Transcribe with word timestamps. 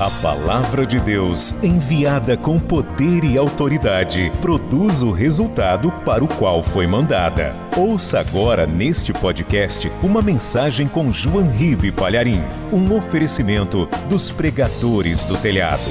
A 0.00 0.08
palavra 0.22 0.86
de 0.86 1.00
Deus, 1.00 1.50
enviada 1.60 2.36
com 2.36 2.56
poder 2.60 3.24
e 3.24 3.36
autoridade, 3.36 4.30
produz 4.40 5.02
o 5.02 5.10
resultado 5.10 5.90
para 6.04 6.22
o 6.22 6.28
qual 6.38 6.62
foi 6.62 6.86
mandada. 6.86 7.52
Ouça 7.76 8.20
agora 8.20 8.64
neste 8.64 9.12
podcast 9.12 9.88
uma 10.00 10.22
mensagem 10.22 10.86
com 10.86 11.12
João 11.12 11.50
Ribe 11.50 11.90
Palharim, 11.90 12.38
um 12.72 12.96
oferecimento 12.96 13.86
dos 14.08 14.30
pregadores 14.30 15.24
do 15.24 15.36
telhado. 15.36 15.90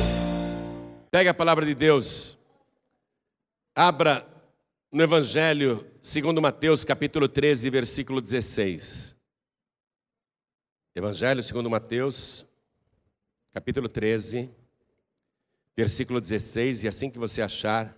Pega 1.12 1.32
a 1.32 1.34
palavra 1.34 1.66
de 1.66 1.76
Deus, 1.76 2.38
abra 3.76 4.26
no 4.90 5.04
Evangelho 5.04 5.86
segundo 6.02 6.42
Mateus, 6.42 6.86
capítulo 6.86 7.28
13, 7.28 7.70
versículo 7.70 8.22
16. 8.22 9.18
Evangelho 10.96 11.44
segundo 11.44 11.70
Mateus, 11.70 12.48
capítulo 13.58 13.90
13, 13.90 14.52
versículo 15.76 16.22
16, 16.22 16.84
e 16.84 16.88
assim 16.88 17.10
que 17.10 17.18
você 17.18 17.42
achar, 17.42 17.98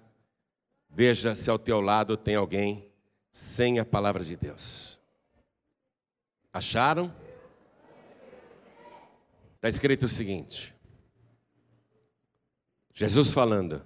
veja 0.90 1.35
se 1.35 1.49
ao 1.49 1.59
teu 1.59 1.82
lado 1.82 2.16
tem 2.16 2.35
alguém 2.35 2.90
sem 3.30 3.77
a 3.77 3.84
palavra 3.84 4.23
de 4.23 4.38
Deus. 4.38 4.98
Acharam? 6.54 7.13
Está 9.55 9.68
escrito 9.68 10.04
o 10.04 10.08
seguinte: 10.08 10.73
Jesus 12.94 13.34
falando, 13.34 13.85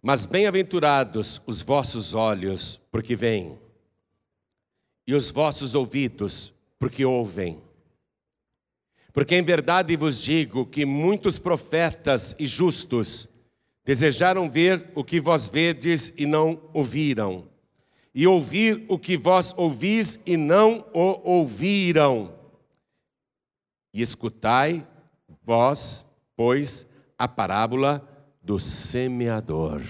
mas 0.00 0.24
bem-aventurados 0.24 1.42
os 1.46 1.60
vossos 1.60 2.14
olhos, 2.14 2.80
porque 2.90 3.14
veem, 3.14 3.60
e 5.06 5.14
os 5.14 5.30
vossos 5.30 5.74
ouvidos, 5.74 6.54
porque 6.78 7.04
ouvem. 7.04 7.67
Porque 9.18 9.34
em 9.34 9.42
verdade 9.42 9.96
vos 9.96 10.22
digo 10.22 10.64
que 10.64 10.86
muitos 10.86 11.40
profetas 11.40 12.36
e 12.38 12.46
justos 12.46 13.28
desejaram 13.84 14.48
ver 14.48 14.92
o 14.94 15.02
que 15.02 15.20
vós 15.20 15.48
vedes 15.48 16.14
e 16.16 16.24
não 16.24 16.70
ouviram, 16.72 17.48
e 18.14 18.28
ouvir 18.28 18.86
o 18.88 18.96
que 18.96 19.16
vós 19.16 19.52
ouvis 19.56 20.22
e 20.24 20.36
não 20.36 20.86
o 20.94 21.20
ouviram. 21.32 22.32
E 23.92 24.02
escutai 24.02 24.86
vós, 25.42 26.06
pois, 26.36 26.88
a 27.18 27.26
parábola 27.26 28.08
do 28.40 28.56
semeador. 28.60 29.82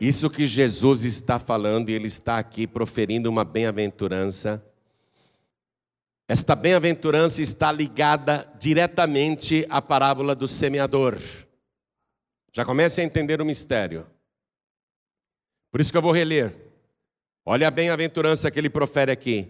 Isso 0.00 0.30
que 0.30 0.46
Jesus 0.46 1.04
está 1.04 1.38
falando, 1.38 1.90
e 1.90 1.92
Ele 1.92 2.06
está 2.06 2.38
aqui 2.38 2.66
proferindo 2.66 3.28
uma 3.28 3.44
bem-aventurança 3.44 4.64
esta 6.30 6.54
bem-aventurança 6.54 7.40
está 7.40 7.72
ligada 7.72 8.46
diretamente 8.60 9.66
à 9.70 9.80
parábola 9.80 10.34
do 10.34 10.46
semeador. 10.46 11.18
Já 12.52 12.66
comece 12.66 13.00
a 13.00 13.04
entender 13.04 13.40
o 13.40 13.46
mistério. 13.46 14.06
Por 15.70 15.80
isso 15.80 15.90
que 15.90 15.96
eu 15.96 16.02
vou 16.02 16.12
reler. 16.12 16.54
Olha 17.46 17.68
a 17.68 17.70
bem-aventurança 17.70 18.50
que 18.50 18.58
ele 18.58 18.68
profere 18.68 19.10
aqui. 19.10 19.48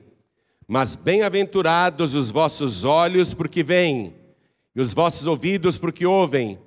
Mas 0.69 0.95
bem-aventurados 0.95 2.15
os 2.15 2.31
vossos 2.31 2.85
olhos, 2.85 3.35
porque 3.35 3.65
veem, 3.65 4.15
e 4.73 4.81
os 4.81 4.95
vossos 4.95 5.27
ouvidos, 5.27 5.79
porque 5.79 6.07
ouvem. 6.07 6.61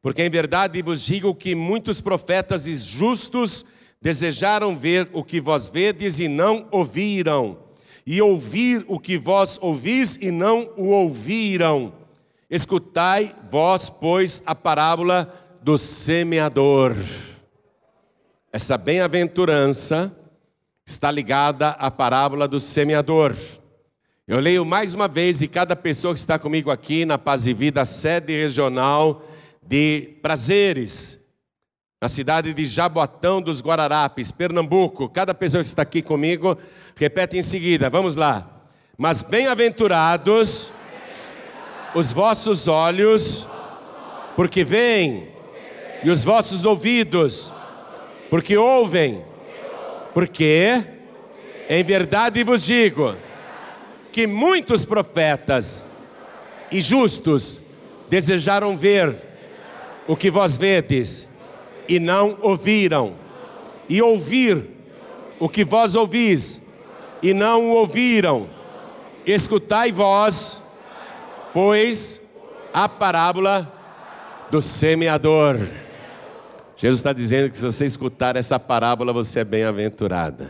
Porque 0.00 0.22
em 0.22 0.30
verdade 0.30 0.80
vos 0.80 1.02
digo 1.02 1.34
que 1.34 1.56
muitos 1.56 2.00
profetas 2.00 2.68
e 2.68 2.74
justos 2.76 3.64
desejaram 4.00 4.78
ver 4.78 5.10
o 5.12 5.24
que 5.24 5.40
vós 5.40 5.66
vedes 5.66 6.20
e 6.20 6.28
não 6.28 6.68
ouviram 6.70 7.69
e 8.10 8.20
ouvir 8.20 8.84
o 8.88 8.98
que 8.98 9.16
vós 9.16 9.56
ouvis 9.62 10.16
e 10.20 10.32
não 10.32 10.68
o 10.76 10.86
ouviram. 10.86 11.92
Escutai 12.50 13.32
vós, 13.48 13.88
pois, 13.88 14.42
a 14.44 14.52
parábola 14.52 15.32
do 15.62 15.78
semeador. 15.78 16.96
Essa 18.52 18.76
bem-aventurança 18.76 20.12
está 20.84 21.08
ligada 21.08 21.68
à 21.68 21.88
parábola 21.88 22.48
do 22.48 22.58
semeador. 22.58 23.32
Eu 24.26 24.40
leio 24.40 24.64
mais 24.66 24.92
uma 24.92 25.06
vez, 25.06 25.40
e 25.40 25.46
cada 25.46 25.76
pessoa 25.76 26.12
que 26.12 26.18
está 26.18 26.36
comigo 26.36 26.68
aqui 26.68 27.04
na 27.04 27.16
Paz 27.16 27.46
e 27.46 27.52
Vida, 27.52 27.84
sede 27.84 28.32
regional 28.32 29.22
de 29.62 30.18
prazeres, 30.20 31.19
na 32.00 32.08
cidade 32.08 32.54
de 32.54 32.64
Jaboatão 32.64 33.42
dos 33.42 33.60
Guararapes, 33.60 34.30
Pernambuco. 34.30 35.06
Cada 35.06 35.34
pessoa 35.34 35.62
que 35.62 35.68
está 35.68 35.82
aqui 35.82 36.00
comigo, 36.00 36.56
repete 36.96 37.36
em 37.36 37.42
seguida, 37.42 37.90
vamos 37.90 38.16
lá. 38.16 38.48
Mas 38.96 39.22
bem-aventurados 39.22 40.72
os 41.94 42.10
vossos 42.10 42.68
olhos, 42.68 43.46
porque 44.34 44.64
veem, 44.64 45.28
e 46.02 46.08
os 46.08 46.24
vossos 46.24 46.64
ouvidos, 46.64 47.52
porque 48.30 48.56
ouvem, 48.56 49.22
porque, 50.14 50.82
em 51.68 51.84
verdade 51.84 52.42
vos 52.42 52.64
digo, 52.64 53.14
que 54.10 54.26
muitos 54.26 54.86
profetas 54.86 55.84
e 56.72 56.80
justos 56.80 57.60
desejaram 58.08 58.74
ver 58.74 59.18
o 60.06 60.16
que 60.16 60.30
vós 60.30 60.56
vedes 60.56 61.29
e 61.90 61.98
não 61.98 62.38
ouviram, 62.40 63.16
e 63.88 64.00
ouvir 64.00 64.64
o 65.40 65.48
que 65.48 65.64
vós 65.64 65.96
ouvis 65.96 66.62
e 67.20 67.34
não 67.34 67.70
ouviram. 67.70 68.48
Escutai 69.26 69.90
vós, 69.90 70.62
pois, 71.52 72.20
a 72.72 72.88
parábola 72.88 73.70
do 74.52 74.62
semeador. 74.62 75.58
Jesus 76.76 77.00
está 77.00 77.12
dizendo 77.12 77.50
que 77.50 77.56
se 77.56 77.62
você 77.64 77.84
escutar 77.84 78.36
essa 78.36 78.58
parábola, 78.58 79.12
você 79.12 79.40
é 79.40 79.44
bem-aventurada. 79.44 80.48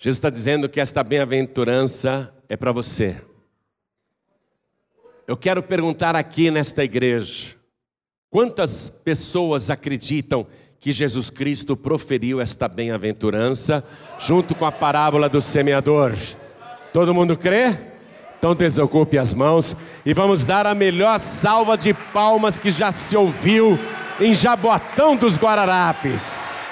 Jesus 0.00 0.16
está 0.16 0.30
dizendo 0.30 0.68
que 0.68 0.80
esta 0.80 1.04
bem-aventurança 1.04 2.34
é 2.48 2.56
para 2.56 2.72
você. 2.72 3.22
Eu 5.28 5.36
quero 5.36 5.62
perguntar 5.62 6.16
aqui 6.16 6.50
nesta 6.50 6.82
igreja: 6.82 7.59
Quantas 8.30 8.88
pessoas 8.88 9.70
acreditam 9.70 10.46
que 10.78 10.92
Jesus 10.92 11.30
Cristo 11.30 11.76
proferiu 11.76 12.40
esta 12.40 12.68
bem-aventurança 12.68 13.84
junto 14.20 14.54
com 14.54 14.64
a 14.64 14.70
parábola 14.70 15.28
do 15.28 15.40
semeador? 15.40 16.14
Todo 16.92 17.12
mundo 17.12 17.36
crê? 17.36 17.76
Então 18.38 18.54
desocupe 18.54 19.18
as 19.18 19.34
mãos 19.34 19.74
e 20.06 20.14
vamos 20.14 20.44
dar 20.44 20.64
a 20.64 20.76
melhor 20.76 21.18
salva 21.18 21.76
de 21.76 21.92
palmas 21.92 22.56
que 22.56 22.70
já 22.70 22.92
se 22.92 23.16
ouviu 23.16 23.76
em 24.20 24.32
Jaboatão 24.32 25.16
dos 25.16 25.36
Guararapes. 25.36 26.62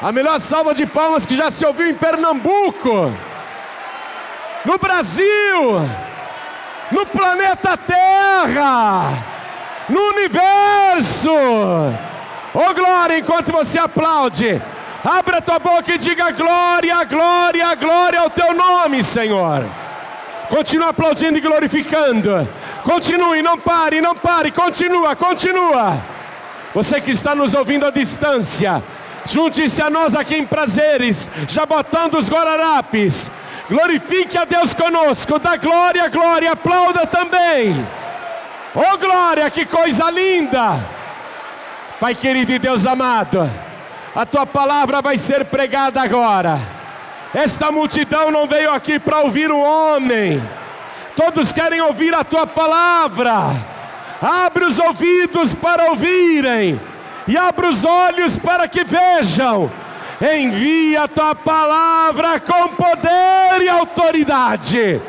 A 0.00 0.12
melhor 0.12 0.38
salva 0.38 0.72
de 0.72 0.86
palmas 0.86 1.26
que 1.26 1.36
já 1.36 1.50
se 1.50 1.66
ouviu 1.66 1.88
em 1.88 1.94
Pernambuco. 1.94 3.12
No 4.64 4.78
Brasil. 4.78 5.80
No 6.92 7.04
planeta 7.06 7.76
Terra 7.76 9.33
no 9.88 10.00
universo. 10.00 11.30
Oh 12.54 12.74
glória, 12.74 13.18
enquanto 13.18 13.50
você 13.50 13.78
aplaude, 13.78 14.60
abra 15.04 15.42
tua 15.42 15.58
boca 15.58 15.92
e 15.92 15.98
diga 15.98 16.30
glória, 16.30 17.02
glória, 17.04 17.74
glória 17.74 18.20
ao 18.20 18.30
teu 18.30 18.54
nome, 18.54 19.02
Senhor. 19.02 19.64
Continua 20.48 20.90
aplaudindo 20.90 21.38
e 21.38 21.40
glorificando. 21.40 22.48
Continue, 22.82 23.42
não 23.42 23.58
pare, 23.58 24.00
não 24.00 24.14
pare, 24.14 24.50
continua, 24.52 25.16
continua. 25.16 25.98
Você 26.74 27.00
que 27.00 27.10
está 27.10 27.34
nos 27.34 27.54
ouvindo 27.54 27.86
à 27.86 27.90
distância, 27.90 28.82
junte-se 29.24 29.82
a 29.82 29.88
nós 29.88 30.14
aqui 30.14 30.36
em 30.36 30.46
prazeres, 30.46 31.30
já 31.48 31.64
botando 31.64 32.14
os 32.14 32.28
Guararapes. 32.28 33.30
Glorifique 33.70 34.36
a 34.36 34.44
Deus 34.44 34.74
conosco, 34.74 35.38
dá 35.38 35.56
glória, 35.56 36.08
glória, 36.08 36.52
aplauda 36.52 37.06
também. 37.06 37.74
Oh 38.76 38.98
glória, 38.98 39.48
que 39.50 39.64
coisa 39.64 40.10
linda! 40.10 40.80
Pai 42.00 42.12
querido 42.12 42.50
e 42.50 42.58
Deus 42.58 42.84
amado, 42.86 43.48
a 44.16 44.26
tua 44.26 44.44
palavra 44.44 45.00
vai 45.00 45.16
ser 45.16 45.44
pregada 45.44 46.02
agora. 46.02 46.58
Esta 47.32 47.70
multidão 47.70 48.32
não 48.32 48.48
veio 48.48 48.72
aqui 48.72 48.98
para 48.98 49.20
ouvir 49.20 49.52
um 49.52 49.62
homem, 49.62 50.42
todos 51.14 51.52
querem 51.52 51.80
ouvir 51.82 52.12
a 52.14 52.24
tua 52.24 52.48
palavra. 52.48 53.52
Abre 54.20 54.64
os 54.64 54.80
ouvidos 54.80 55.54
para 55.54 55.90
ouvirem, 55.90 56.80
e 57.28 57.36
abre 57.36 57.68
os 57.68 57.84
olhos 57.84 58.40
para 58.40 58.66
que 58.66 58.82
vejam. 58.82 59.70
Envia 60.20 61.04
a 61.04 61.08
tua 61.08 61.34
palavra 61.34 62.40
com 62.40 62.68
poder 62.70 63.62
e 63.62 63.68
autoridade, 63.68 65.00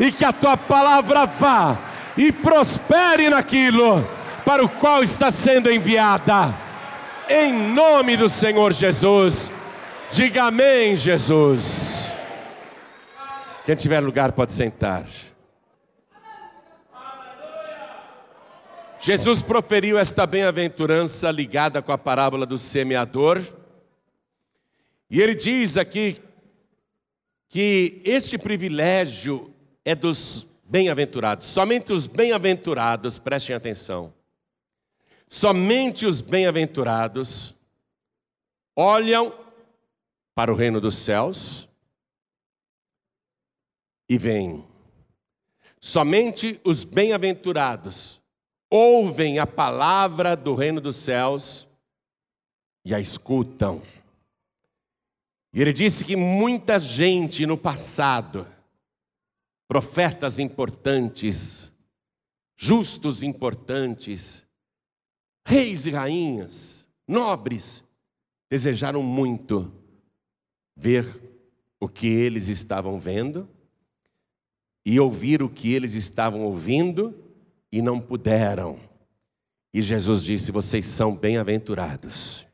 e 0.00 0.10
que 0.10 0.24
a 0.24 0.32
tua 0.32 0.56
palavra 0.56 1.26
vá 1.26 1.76
e 2.16 2.32
prospere 2.32 3.28
naquilo 3.30 4.06
para 4.44 4.64
o 4.64 4.68
qual 4.68 5.02
está 5.02 5.30
sendo 5.30 5.70
enviada. 5.70 6.54
Em 7.28 7.52
nome 7.52 8.16
do 8.16 8.28
Senhor 8.28 8.72
Jesus. 8.72 9.50
Diga 10.10 10.44
amém, 10.44 10.96
Jesus. 10.96 12.04
Quem 13.64 13.74
tiver 13.76 14.00
lugar 14.00 14.32
pode 14.32 14.52
sentar. 14.52 15.06
Jesus 19.00 19.42
proferiu 19.42 19.98
esta 19.98 20.26
bem-aventurança 20.26 21.30
ligada 21.30 21.82
com 21.82 21.90
a 21.90 21.98
parábola 21.98 22.46
do 22.46 22.58
semeador. 22.58 23.40
E 25.10 25.20
ele 25.20 25.34
diz 25.34 25.76
aqui 25.76 26.18
que 27.48 28.00
este 28.04 28.38
privilégio 28.38 29.52
é 29.84 29.94
dos 29.94 30.51
bem-aventurados. 30.72 31.48
Somente 31.48 31.92
os 31.92 32.06
bem-aventurados, 32.06 33.18
prestem 33.18 33.54
atenção. 33.54 34.10
Somente 35.28 36.06
os 36.06 36.22
bem-aventurados 36.22 37.54
olham 38.74 39.38
para 40.34 40.50
o 40.50 40.56
reino 40.56 40.80
dos 40.80 40.96
céus 40.96 41.68
e 44.08 44.16
veem. 44.16 44.64
Somente 45.78 46.58
os 46.64 46.84
bem-aventurados 46.84 48.18
ouvem 48.70 49.38
a 49.38 49.46
palavra 49.46 50.34
do 50.34 50.54
reino 50.54 50.80
dos 50.80 50.96
céus 50.96 51.68
e 52.82 52.94
a 52.94 53.00
escutam. 53.00 53.82
E 55.52 55.60
ele 55.60 55.74
disse 55.74 56.02
que 56.02 56.16
muita 56.16 56.80
gente 56.80 57.44
no 57.44 57.58
passado, 57.58 58.46
profetas 59.72 60.38
importantes, 60.38 61.72
justos 62.54 63.22
importantes, 63.22 64.46
reis 65.48 65.86
e 65.86 65.90
rainhas, 65.90 66.86
nobres, 67.08 67.82
desejaram 68.50 69.02
muito 69.02 69.72
ver 70.76 71.06
o 71.80 71.88
que 71.88 72.06
eles 72.06 72.48
estavam 72.48 73.00
vendo 73.00 73.48
e 74.84 75.00
ouvir 75.00 75.42
o 75.42 75.48
que 75.48 75.72
eles 75.72 75.94
estavam 75.94 76.42
ouvindo 76.42 77.18
e 77.72 77.80
não 77.80 77.98
puderam. 77.98 78.78
E 79.72 79.80
Jesus 79.80 80.22
disse: 80.22 80.52
Vocês 80.52 80.84
são 80.84 81.16
bem-aventurados, 81.16 82.46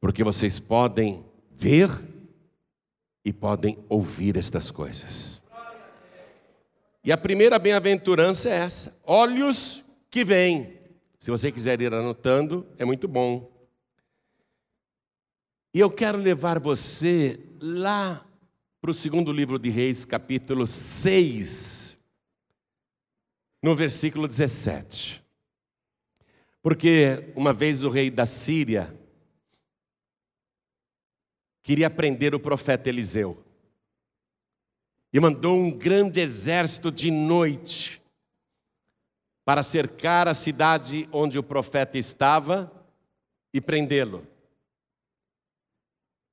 porque 0.00 0.24
vocês 0.24 0.58
podem 0.58 1.24
ver 1.52 1.88
e 3.24 3.32
podem 3.32 3.78
ouvir 3.88 4.36
estas 4.36 4.72
coisas. 4.72 5.40
E 7.08 7.12
a 7.12 7.16
primeira 7.16 7.58
bem-aventurança 7.58 8.50
é 8.50 8.56
essa: 8.56 9.00
olhos 9.02 9.82
que 10.10 10.22
veem. 10.22 10.78
Se 11.18 11.30
você 11.30 11.50
quiser 11.50 11.80
ir 11.80 11.94
anotando, 11.94 12.66
é 12.76 12.84
muito 12.84 13.08
bom. 13.08 13.50
E 15.72 15.80
eu 15.80 15.90
quero 15.90 16.18
levar 16.18 16.58
você 16.58 17.40
lá 17.62 18.22
para 18.78 18.90
o 18.90 18.94
segundo 18.94 19.32
livro 19.32 19.58
de 19.58 19.70
Reis, 19.70 20.04
capítulo 20.04 20.66
6 20.66 21.98
no 23.62 23.74
versículo 23.74 24.28
17. 24.28 25.24
Porque 26.60 27.32
uma 27.34 27.54
vez 27.54 27.84
o 27.84 27.88
rei 27.88 28.10
da 28.10 28.26
Síria 28.26 28.94
queria 31.62 31.88
prender 31.88 32.34
o 32.34 32.38
profeta 32.38 32.90
Eliseu 32.90 33.47
e 35.18 35.20
mandou 35.20 35.58
um 35.58 35.68
grande 35.68 36.20
exército 36.20 36.92
de 36.92 37.10
noite 37.10 38.00
para 39.44 39.64
cercar 39.64 40.28
a 40.28 40.32
cidade 40.32 41.08
onde 41.12 41.36
o 41.36 41.42
profeta 41.42 41.98
estava 41.98 42.70
e 43.52 43.60
prendê-lo. 43.60 44.24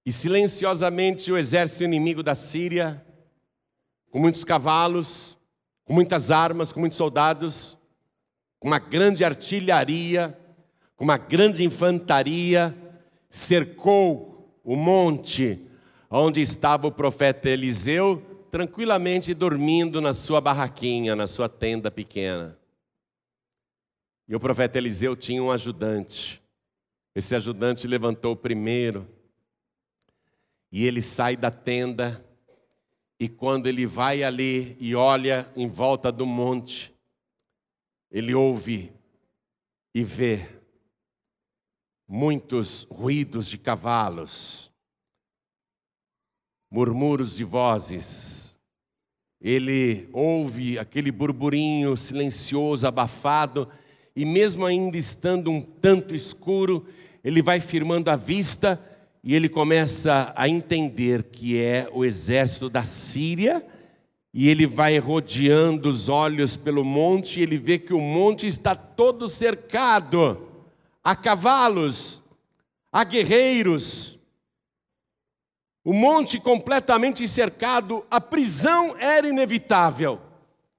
E 0.05 0.11
silenciosamente 0.11 1.31
o 1.31 1.37
exército 1.37 1.83
inimigo 1.83 2.21
da 2.21 2.35
Síria, 2.35 3.03
com 4.11 4.19
muitos 4.19 4.43
cavalos, 4.43 5.35
com 5.83 5.91
muitas 5.91 6.29
armas, 6.29 6.71
com 6.71 6.79
muitos 6.79 6.99
soldados, 6.99 7.75
com 8.59 8.67
uma 8.67 8.77
grande 8.77 9.25
artilharia, 9.25 10.39
com 10.95 11.05
uma 11.05 11.17
grande 11.17 11.63
infantaria, 11.63 12.71
cercou 13.31 14.55
o 14.63 14.75
monte 14.75 15.59
onde 16.07 16.39
estava 16.39 16.85
o 16.85 16.91
profeta 16.91 17.49
Eliseu, 17.49 18.34
tranquilamente 18.55 19.33
dormindo 19.33 19.99
na 19.99 20.13
sua 20.13 20.39
barraquinha, 20.39 21.13
na 21.13 21.27
sua 21.27 21.49
tenda 21.49 21.91
pequena. 21.91 22.57
E 24.25 24.33
o 24.33 24.39
profeta 24.39 24.77
Eliseu 24.77 25.13
tinha 25.13 25.43
um 25.43 25.51
ajudante. 25.51 26.41
Esse 27.13 27.35
ajudante 27.35 27.85
levantou 27.85 28.33
primeiro. 28.33 29.05
E 30.71 30.85
ele 30.85 31.01
sai 31.01 31.35
da 31.35 31.51
tenda 31.51 32.25
e 33.19 33.27
quando 33.27 33.67
ele 33.67 33.85
vai 33.85 34.23
ali 34.23 34.77
e 34.79 34.95
olha 34.95 35.51
em 35.53 35.67
volta 35.67 36.09
do 36.09 36.25
monte, 36.25 36.95
ele 38.09 38.33
ouve 38.33 38.93
e 39.93 40.01
vê 40.01 40.47
muitos 42.07 42.83
ruídos 42.83 43.49
de 43.49 43.57
cavalos, 43.57 44.71
murmúrios 46.69 47.35
de 47.35 47.43
vozes. 47.43 48.59
Ele 49.41 50.09
ouve 50.11 50.79
aquele 50.79 51.11
burburinho 51.11 51.95
silencioso, 51.95 52.87
abafado, 52.87 53.67
e 54.15 54.25
mesmo 54.25 54.65
ainda 54.65 54.97
estando 54.97 55.51
um 55.51 55.61
tanto 55.61 56.15
escuro, 56.15 56.85
ele 57.23 57.41
vai 57.41 57.59
firmando 57.59 58.09
a 58.09 58.15
vista 58.15 58.79
e 59.25 59.33
ele 59.33 59.49
começa 59.49 60.31
a 60.35 60.47
entender 60.47 61.23
que 61.23 61.59
é 61.59 61.89
o 61.91 62.05
exército 62.05 62.69
da 62.69 62.83
Síria, 62.83 63.65
e 64.31 64.47
ele 64.47 64.67
vai 64.67 64.99
rodeando 64.99 65.89
os 65.89 66.07
olhos 66.07 66.55
pelo 66.55 66.85
monte, 66.85 67.39
e 67.39 67.43
ele 67.43 67.57
vê 67.57 67.79
que 67.79 67.93
o 67.93 67.99
monte 67.99 68.45
está 68.45 68.75
todo 68.75 69.27
cercado, 69.27 70.47
a 71.03 71.15
cavalos, 71.15 72.21
a 72.91 73.03
guerreiros, 73.03 74.19
o 75.85 75.93
monte 75.93 76.39
completamente 76.39 77.27
cercado, 77.27 78.03
a 78.09 78.19
prisão 78.19 78.97
era 78.97 79.27
inevitável. 79.27 80.19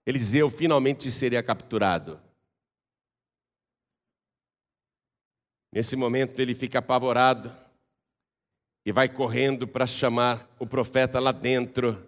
Eliseu 0.04 0.50
finalmente 0.50 1.12
seria 1.12 1.44
capturado. 1.44 2.20
Nesse 5.72 5.94
momento 5.94 6.40
ele 6.40 6.54
fica 6.54 6.80
apavorado 6.80 7.56
e 8.84 8.90
vai 8.90 9.08
correndo 9.08 9.68
para 9.68 9.86
chamar 9.86 10.48
o 10.58 10.66
profeta 10.66 11.20
lá 11.20 11.30
dentro 11.30 12.04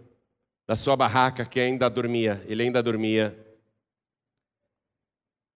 da 0.67 0.75
sua 0.75 0.97
barraca 0.97 1.45
que 1.45 1.61
ainda 1.61 1.89
dormia, 1.89 2.45
ele 2.49 2.65
ainda 2.65 2.83
dormia. 2.83 3.47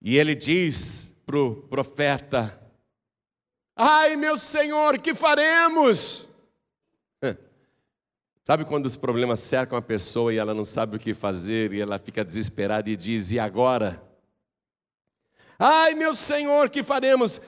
E 0.01 0.17
ele 0.17 0.33
diz 0.33 1.21
para 1.25 1.37
o 1.37 1.55
profeta: 1.55 2.57
Ai, 3.75 4.15
meu 4.15 4.37
senhor, 4.37 4.97
que 4.99 5.13
faremos? 5.13 6.32
Sabe 8.45 8.65
quando 8.65 8.85
os 8.85 8.97
problemas 8.97 9.39
cercam 9.39 9.77
a 9.77 9.81
pessoa 9.81 10.33
e 10.33 10.37
ela 10.37 10.53
não 10.53 10.65
sabe 10.65 10.97
o 10.97 10.99
que 10.99 11.13
fazer 11.13 11.71
e 11.71 11.79
ela 11.79 11.97
fica 11.97 12.25
desesperada 12.25 12.89
e 12.89 12.95
diz: 12.95 13.31
E 13.31 13.39
agora? 13.39 14.03
Ai, 15.57 15.93
meu 15.93 16.13
senhor, 16.13 16.69
que 16.69 16.83
faremos? 16.83 17.39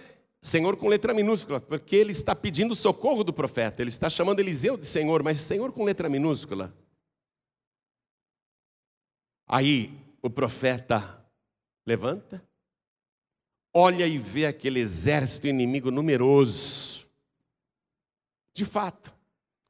Senhor 0.41 0.77
com 0.77 0.87
letra 0.87 1.13
minúscula, 1.13 1.59
porque 1.59 1.95
ele 1.95 2.11
está 2.11 2.35
pedindo 2.35 2.75
socorro 2.75 3.23
do 3.23 3.33
profeta, 3.33 3.81
ele 3.81 3.89
está 3.89 4.09
chamando 4.09 4.39
Eliseu 4.39 4.77
de 4.77 4.85
Senhor, 4.85 5.23
mas 5.23 5.41
Senhor 5.41 5.73
com 5.73 5.83
letra 5.83 6.07
minúscula. 6.07 6.71
Aí 9.47 9.91
o 10.21 10.29
profeta 10.29 11.25
levanta, 11.85 12.47
olha 13.73 14.05
e 14.05 14.19
vê 14.19 14.45
aquele 14.45 14.79
exército 14.79 15.47
inimigo 15.47 15.89
numeroso. 15.89 17.07
De 18.53 18.63
fato, 18.63 19.14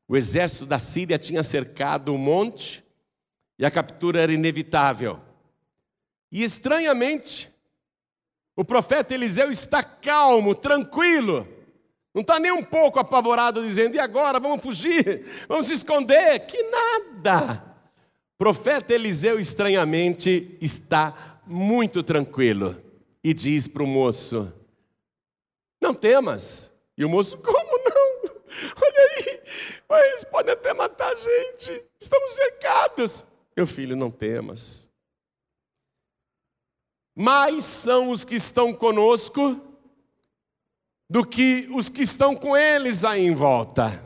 o 0.08 0.16
exército 0.16 0.66
da 0.66 0.80
Síria 0.80 1.18
tinha 1.18 1.44
cercado 1.44 2.14
o 2.14 2.18
monte 2.18 2.84
e 3.58 3.66
a 3.66 3.72
captura 3.72 4.22
era 4.22 4.34
inevitável. 4.34 5.20
E 6.32 6.44
estranhamente, 6.44 7.50
o 8.56 8.64
profeta 8.64 9.14
Eliseu 9.14 9.52
está 9.52 9.84
calmo, 9.84 10.54
tranquilo, 10.54 11.48
não 12.16 12.22
está 12.22 12.40
nem 12.40 12.52
um 12.52 12.64
pouco 12.64 12.98
apavorado, 12.98 13.62
dizendo: 13.62 13.96
e 13.96 14.00
agora? 14.00 14.40
Vamos 14.40 14.64
fugir? 14.64 15.26
Vamos 15.50 15.68
se 15.68 15.74
esconder? 15.74 16.40
Que 16.46 16.64
nada! 16.64 17.62
O 18.36 18.38
profeta 18.38 18.94
Eliseu, 18.94 19.38
estranhamente, 19.38 20.58
está 20.62 21.42
muito 21.46 22.02
tranquilo 22.02 22.82
e 23.22 23.34
diz 23.34 23.68
para 23.68 23.84
o 23.84 23.88
moço: 23.88 24.54
Não 25.82 25.94
temas. 25.94 26.74
E 26.98 27.04
o 27.04 27.10
moço: 27.10 27.38
Como 27.38 27.78
não? 27.84 28.32
Olha 28.82 29.15
aí, 29.15 29.15
eles 29.98 30.24
podem 30.24 30.54
até 30.54 30.74
matar 30.74 31.12
a 31.12 31.16
gente, 31.16 31.84
estamos 32.00 32.32
cercados. 32.32 33.24
Meu 33.56 33.66
filho, 33.66 33.96
não 33.96 34.12
temas 34.12 34.86
mais 37.16 37.64
são 37.64 38.12
os 38.12 38.26
que 38.26 38.36
estão 38.36 38.74
conosco 38.74 39.62
do 41.10 41.26
que 41.26 41.70
os 41.74 41.88
que 41.88 42.02
estão 42.02 42.36
com 42.36 42.58
eles 42.58 43.06
aí 43.06 43.26
em 43.26 43.34
volta. 43.34 44.04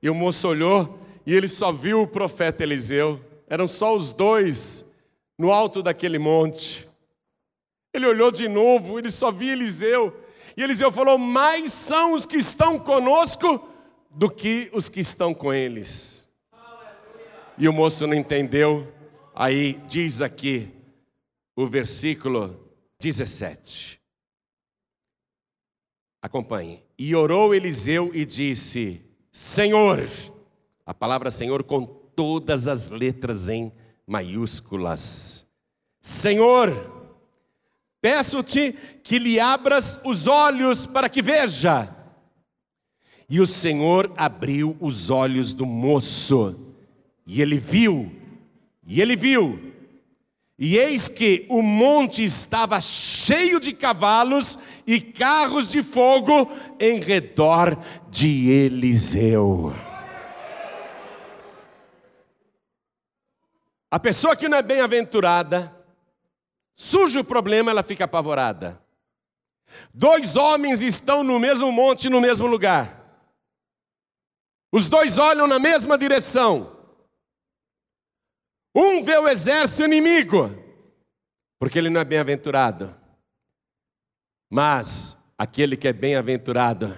E 0.00 0.08
o 0.08 0.14
moço 0.14 0.46
olhou 0.46 1.00
e 1.26 1.34
ele 1.34 1.48
só 1.48 1.72
viu 1.72 2.02
o 2.02 2.06
profeta 2.06 2.62
Eliseu, 2.62 3.20
eram 3.48 3.66
só 3.66 3.96
os 3.96 4.12
dois 4.12 4.94
no 5.36 5.50
alto 5.50 5.82
daquele 5.82 6.18
monte. 6.18 6.88
Ele 7.92 8.06
olhou 8.06 8.30
de 8.30 8.48
novo, 8.48 8.98
ele 8.98 9.10
só 9.10 9.32
via 9.32 9.52
Eliseu. 9.52 10.16
E 10.56 10.62
Eliseu 10.62 10.92
falou: 10.92 11.18
Mais 11.18 11.72
são 11.72 12.12
os 12.12 12.24
que 12.24 12.36
estão 12.36 12.78
conosco 12.78 13.68
do 14.14 14.30
que 14.30 14.70
os 14.72 14.88
que 14.88 15.00
estão 15.00 15.32
com 15.34 15.52
eles. 15.52 16.30
E 17.56 17.68
o 17.68 17.72
moço 17.72 18.06
não 18.06 18.14
entendeu. 18.14 18.92
Aí 19.34 19.74
diz 19.88 20.20
aqui 20.20 20.70
o 21.56 21.66
versículo 21.66 22.58
17. 23.00 24.00
Acompanhe. 26.20 26.82
E 26.98 27.14
orou 27.14 27.54
Eliseu 27.54 28.10
e 28.14 28.24
disse: 28.24 29.02
Senhor, 29.30 30.00
a 30.84 30.94
palavra 30.94 31.30
Senhor 31.30 31.64
com 31.64 31.84
todas 31.84 32.68
as 32.68 32.88
letras 32.88 33.48
em 33.48 33.72
maiúsculas. 34.06 35.46
Senhor, 36.00 37.02
Peço-te 38.02 38.72
que 39.04 39.16
lhe 39.16 39.38
abras 39.38 40.00
os 40.04 40.26
olhos 40.26 40.88
para 40.88 41.08
que 41.08 41.22
veja. 41.22 41.88
E 43.32 43.40
o 43.40 43.46
Senhor 43.46 44.12
abriu 44.14 44.76
os 44.78 45.08
olhos 45.08 45.54
do 45.54 45.64
moço, 45.64 46.54
e 47.26 47.40
ele 47.40 47.56
viu, 47.56 48.12
e 48.86 49.00
ele 49.00 49.16
viu, 49.16 49.72
e 50.58 50.76
eis 50.76 51.08
que 51.08 51.46
o 51.48 51.62
monte 51.62 52.22
estava 52.22 52.78
cheio 52.78 53.58
de 53.58 53.72
cavalos 53.72 54.58
e 54.86 55.00
carros 55.00 55.70
de 55.70 55.80
fogo 55.80 56.52
em 56.78 57.00
redor 57.00 57.78
de 58.10 58.50
Eliseu. 58.50 59.74
A 63.90 63.98
pessoa 63.98 64.36
que 64.36 64.46
não 64.46 64.58
é 64.58 64.62
bem-aventurada, 64.62 65.74
Surge 66.74 67.18
o 67.18 67.24
problema, 67.24 67.70
ela 67.70 67.82
fica 67.82 68.04
apavorada. 68.04 68.78
Dois 69.94 70.36
homens 70.36 70.82
estão 70.82 71.22
no 71.22 71.38
mesmo 71.38 71.72
monte, 71.72 72.10
no 72.10 72.20
mesmo 72.20 72.46
lugar. 72.46 73.01
Os 74.72 74.88
dois 74.88 75.18
olham 75.18 75.46
na 75.46 75.58
mesma 75.58 75.98
direção. 75.98 76.74
Um 78.74 79.04
vê 79.04 79.18
o 79.18 79.28
exército 79.28 79.84
inimigo, 79.84 80.50
porque 81.58 81.78
ele 81.78 81.90
não 81.90 82.00
é 82.00 82.04
bem-aventurado. 82.04 82.96
Mas 84.50 85.22
aquele 85.36 85.76
que 85.76 85.88
é 85.88 85.92
bem-aventurado, 85.92 86.96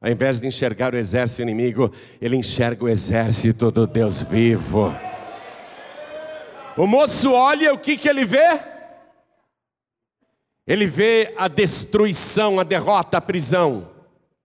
ao 0.00 0.10
invés 0.10 0.40
de 0.40 0.48
enxergar 0.48 0.94
o 0.94 0.98
exército 0.98 1.42
inimigo, 1.42 1.92
ele 2.20 2.36
enxerga 2.36 2.84
o 2.84 2.88
exército 2.88 3.70
do 3.70 3.86
Deus 3.86 4.22
vivo. 4.22 4.92
O 6.76 6.88
moço 6.88 7.30
olha, 7.30 7.72
o 7.72 7.78
que, 7.78 7.96
que 7.96 8.08
ele 8.08 8.24
vê? 8.24 8.60
Ele 10.66 10.86
vê 10.86 11.34
a 11.36 11.46
destruição, 11.46 12.58
a 12.58 12.64
derrota, 12.64 13.18
a 13.18 13.20
prisão, 13.20 13.91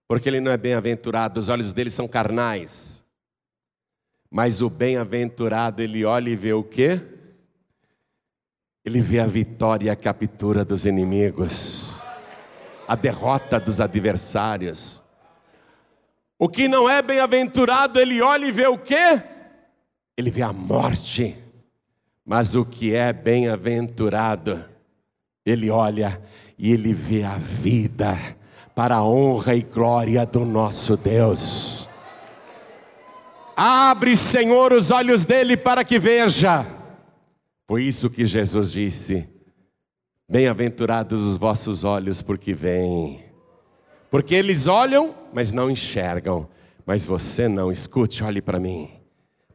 porque 0.07 0.29
ele 0.29 0.39
não 0.39 0.51
é 0.51 0.57
bem-aventurado, 0.57 1.39
os 1.39 1.49
olhos 1.49 1.73
dele 1.73 1.91
são 1.91 2.07
carnais. 2.07 3.03
Mas 4.31 4.61
o 4.61 4.69
bem-aventurado, 4.69 5.81
ele 5.81 6.05
olha 6.05 6.29
e 6.29 6.35
vê 6.35 6.53
o 6.53 6.63
quê? 6.63 7.01
Ele 8.85 9.01
vê 9.01 9.19
a 9.19 9.27
vitória 9.27 9.87
e 9.87 9.89
a 9.89 9.95
captura 9.95 10.63
dos 10.63 10.85
inimigos, 10.85 11.93
a 12.87 12.95
derrota 12.95 13.59
dos 13.59 13.81
adversários. 13.81 15.01
O 16.39 16.47
que 16.47 16.69
não 16.69 16.89
é 16.89 17.01
bem-aventurado, 17.01 17.99
ele 17.99 18.21
olha 18.21 18.45
e 18.45 18.51
vê 18.51 18.67
o 18.67 18.77
quê? 18.77 19.21
Ele 20.15 20.29
vê 20.29 20.41
a 20.41 20.53
morte. 20.53 21.35
Mas 22.23 22.55
o 22.55 22.65
que 22.65 22.95
é 22.95 23.11
bem-aventurado, 23.11 24.63
ele 25.45 25.69
olha 25.69 26.21
e 26.57 26.71
ele 26.71 26.93
vê 26.93 27.23
a 27.23 27.37
vida 27.37 28.17
para 28.77 28.97
a 28.97 29.03
honra 29.03 29.55
e 29.55 29.63
glória 29.63 30.23
do 30.23 30.45
nosso 30.45 30.95
Deus. 30.95 31.89
Abre, 33.55 34.15
Senhor, 34.15 34.71
os 34.71 34.91
olhos 34.91 35.25
dele 35.25 35.57
para 35.57 35.83
que 35.83 35.97
veja. 35.97 36.63
Foi 37.65 37.81
isso 37.81 38.07
que 38.07 38.23
Jesus 38.23 38.71
disse: 38.71 39.27
Bem-aventurados 40.29 41.23
os 41.23 41.37
vossos 41.37 41.83
olhos, 41.83 42.21
porque 42.21 42.53
veem. 42.53 43.25
Porque 44.11 44.35
eles 44.35 44.67
olham, 44.67 45.15
mas 45.33 45.51
não 45.51 45.71
enxergam. 45.71 46.47
Mas 46.85 47.03
você 47.03 47.47
não, 47.47 47.71
escute, 47.71 48.23
olhe 48.23 48.43
para 48.43 48.59
mim. 48.59 48.91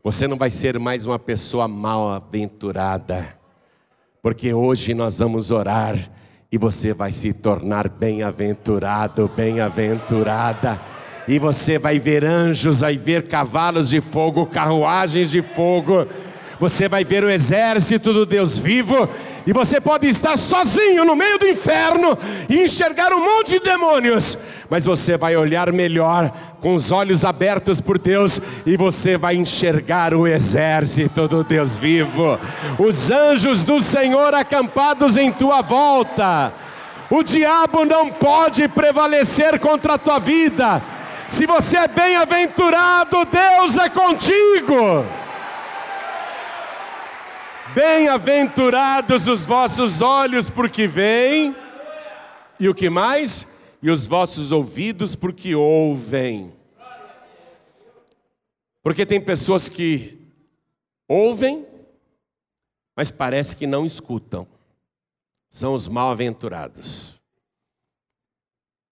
Você 0.03 0.27
não 0.27 0.37
vai 0.37 0.51
ser 0.51 0.81
mais 0.81 1.07
uma 1.07 1.21
pessoa 1.21 1.69
mal-aventurada 1.69 3.41
porque 4.23 4.55
hoje 4.55 4.95
nós 4.95 5.19
vamos 5.19 5.51
orar 5.51 5.99
e 6.53 6.59
você 6.59 6.93
vai 6.93 7.11
se 7.11 7.33
tornar 7.33 7.89
bem-aventurado, 7.89 9.27
bem-aventurada. 9.35 10.79
E 11.27 11.39
você 11.39 11.79
vai 11.79 11.99
ver 11.99 12.25
anjos, 12.25 12.81
vai 12.81 12.99
ver 12.99 13.27
cavalos 13.27 13.89
de 13.89 14.03
fogo, 14.03 14.45
carruagens 14.45 15.31
de 15.31 15.41
fogo. 15.41 16.07
Você 16.61 16.91
vai 16.91 17.05
ver 17.05 17.25
o 17.25 17.31
exército 17.31 18.13
do 18.13 18.27
Deus 18.27 18.59
vivo 18.59 19.09
e 19.47 19.53
você 19.53 19.81
pode 19.81 20.07
estar 20.07 20.37
sozinho 20.37 21.07
no 21.07 21.17
meio 21.17 21.39
do 21.39 21.49
inferno 21.49 22.19
e 22.51 22.63
enxergar 22.63 23.13
um 23.15 23.25
monte 23.25 23.59
de 23.59 23.61
demônios, 23.61 24.37
mas 24.73 24.87
você 24.87 25.19
vai 25.19 25.37
olhar 25.37 25.71
melhor 25.71 26.33
com 26.59 26.75
os 26.75 26.91
olhos 26.91 27.27
abertos 27.27 27.79
por 27.79 27.99
Deus 27.99 28.41
e 28.65 28.75
você 28.75 29.19
vai 29.19 29.37
enxergar 29.37 30.15
o 30.15 30.27
exército 30.27 31.29
do 31.29 31.45
Deus 31.45 31.77
vivo, 31.77 32.41
os 32.79 33.11
anjos 33.11 33.65
do 33.65 33.83
Senhor 33.83 34.33
acampados 34.33 35.19
em 35.19 35.31
tua 35.31 35.61
volta. 35.61 36.55
O 37.11 37.23
diabo 37.23 37.85
não 37.85 38.09
pode 38.09 38.67
prevalecer 38.67 39.61
contra 39.61 39.93
a 39.93 39.99
tua 39.99 40.19
vida. 40.19 40.81
Se 41.29 41.45
você 41.45 41.77
é 41.77 41.89
bem-aventurado, 41.89 43.27
Deus 43.27 43.77
é 43.77 43.91
contigo. 43.91 45.05
Bem-aventurados 47.75 49.29
os 49.29 49.45
vossos 49.45 50.01
olhos, 50.01 50.49
porque 50.49 50.87
veem, 50.87 51.55
e 52.59 52.71
o 52.71 52.75
que 52.75 52.89
mais? 52.89 53.52
E 53.83 53.91
os 53.91 54.07
vossos 54.07 54.53
ouvidos, 54.53 55.17
porque 55.17 55.57
ouvem. 55.57 56.53
Porque 58.81 59.05
tem 59.05 59.21
pessoas 59.21 59.69
que 59.69 60.19
ouvem, 61.09 61.67
mas 62.95 63.11
parece 63.11 63.57
que 63.57 63.67
não 63.67 63.85
escutam. 63.85 64.47
São 65.51 65.75
os 65.75 65.89
mal-aventurados. 65.89 67.21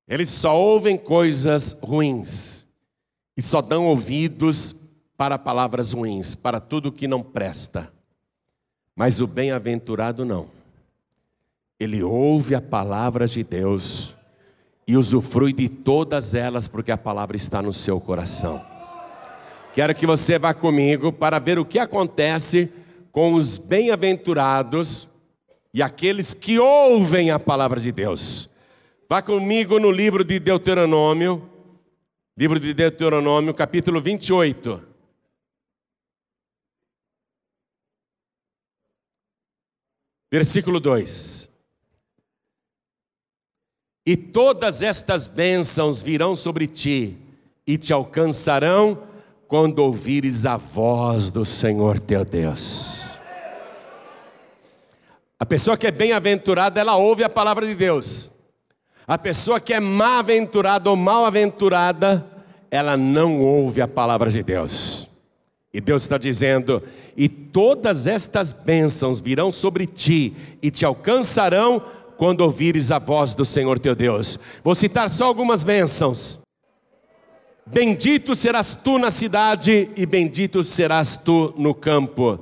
Eles 0.08 0.28
só 0.28 0.60
ouvem 0.60 0.98
coisas 0.98 1.70
ruins 1.80 2.66
e 3.36 3.42
só 3.42 3.62
dão 3.62 3.86
ouvidos 3.86 4.74
para 5.16 5.38
palavras 5.38 5.92
ruins, 5.92 6.34
para 6.34 6.60
tudo 6.60 6.90
que 6.90 7.06
não 7.06 7.22
presta. 7.22 7.92
Mas 8.96 9.20
o 9.20 9.26
bem-aventurado 9.26 10.24
não. 10.24 10.50
Ele 11.78 12.02
ouve 12.02 12.56
a 12.56 12.60
palavra 12.60 13.28
de 13.28 13.44
Deus 13.44 14.14
e 14.90 14.96
usufrui 14.96 15.52
de 15.52 15.68
todas 15.68 16.34
elas, 16.34 16.66
porque 16.66 16.90
a 16.90 16.98
palavra 16.98 17.36
está 17.36 17.62
no 17.62 17.72
seu 17.72 18.00
coração. 18.00 18.60
Quero 19.72 19.94
que 19.94 20.04
você 20.04 20.36
vá 20.36 20.52
comigo 20.52 21.12
para 21.12 21.38
ver 21.38 21.60
o 21.60 21.64
que 21.64 21.78
acontece 21.78 22.74
com 23.12 23.34
os 23.34 23.56
bem-aventurados 23.56 25.06
e 25.72 25.80
aqueles 25.80 26.34
que 26.34 26.58
ouvem 26.58 27.30
a 27.30 27.38
palavra 27.38 27.78
de 27.78 27.92
Deus. 27.92 28.50
Vá 29.08 29.22
comigo 29.22 29.78
no 29.78 29.92
livro 29.92 30.24
de 30.24 30.40
Deuteronômio, 30.40 31.48
livro 32.36 32.58
de 32.58 32.74
Deuteronômio, 32.74 33.54
capítulo 33.54 34.00
28. 34.00 34.88
Versículo 40.32 40.80
2: 40.80 41.49
E 44.04 44.16
todas 44.16 44.82
estas 44.82 45.26
bênçãos 45.26 46.00
virão 46.00 46.34
sobre 46.34 46.66
ti 46.66 47.16
e 47.66 47.76
te 47.76 47.92
alcançarão 47.92 48.98
quando 49.46 49.80
ouvires 49.80 50.46
a 50.46 50.56
voz 50.56 51.30
do 51.30 51.44
Senhor 51.44 51.98
teu 52.00 52.24
Deus. 52.24 53.04
A 55.38 55.46
pessoa 55.46 55.76
que 55.76 55.86
é 55.86 55.90
bem-aventurada, 55.90 56.80
ela 56.80 56.96
ouve 56.96 57.24
a 57.24 57.28
palavra 57.28 57.66
de 57.66 57.74
Deus. 57.74 58.30
A 59.06 59.18
pessoa 59.18 59.58
que 59.58 59.72
é 59.72 59.80
má-aventurada 59.80 60.88
ou 60.88 60.96
mal-aventurada, 60.96 62.26
ela 62.70 62.96
não 62.96 63.40
ouve 63.40 63.80
a 63.82 63.88
palavra 63.88 64.30
de 64.30 64.42
Deus. 64.42 65.08
E 65.72 65.80
Deus 65.80 66.02
está 66.02 66.18
dizendo: 66.18 66.82
e 67.16 67.28
todas 67.28 68.06
estas 68.06 68.52
bênçãos 68.52 69.20
virão 69.20 69.50
sobre 69.50 69.86
ti 69.86 70.34
e 70.62 70.70
te 70.70 70.84
alcançarão 70.84 71.82
quando 72.20 72.42
ouvires 72.42 72.92
a 72.92 72.98
voz 72.98 73.34
do 73.34 73.46
Senhor 73.46 73.78
teu 73.78 73.94
Deus. 73.94 74.38
Vou 74.62 74.74
citar 74.74 75.08
só 75.08 75.24
algumas 75.24 75.64
bênçãos. 75.64 76.38
Bendito 77.64 78.34
serás 78.34 78.74
tu 78.74 78.98
na 78.98 79.10
cidade 79.10 79.88
e 79.96 80.04
bendito 80.04 80.62
serás 80.62 81.16
tu 81.16 81.54
no 81.56 81.72
campo. 81.72 82.38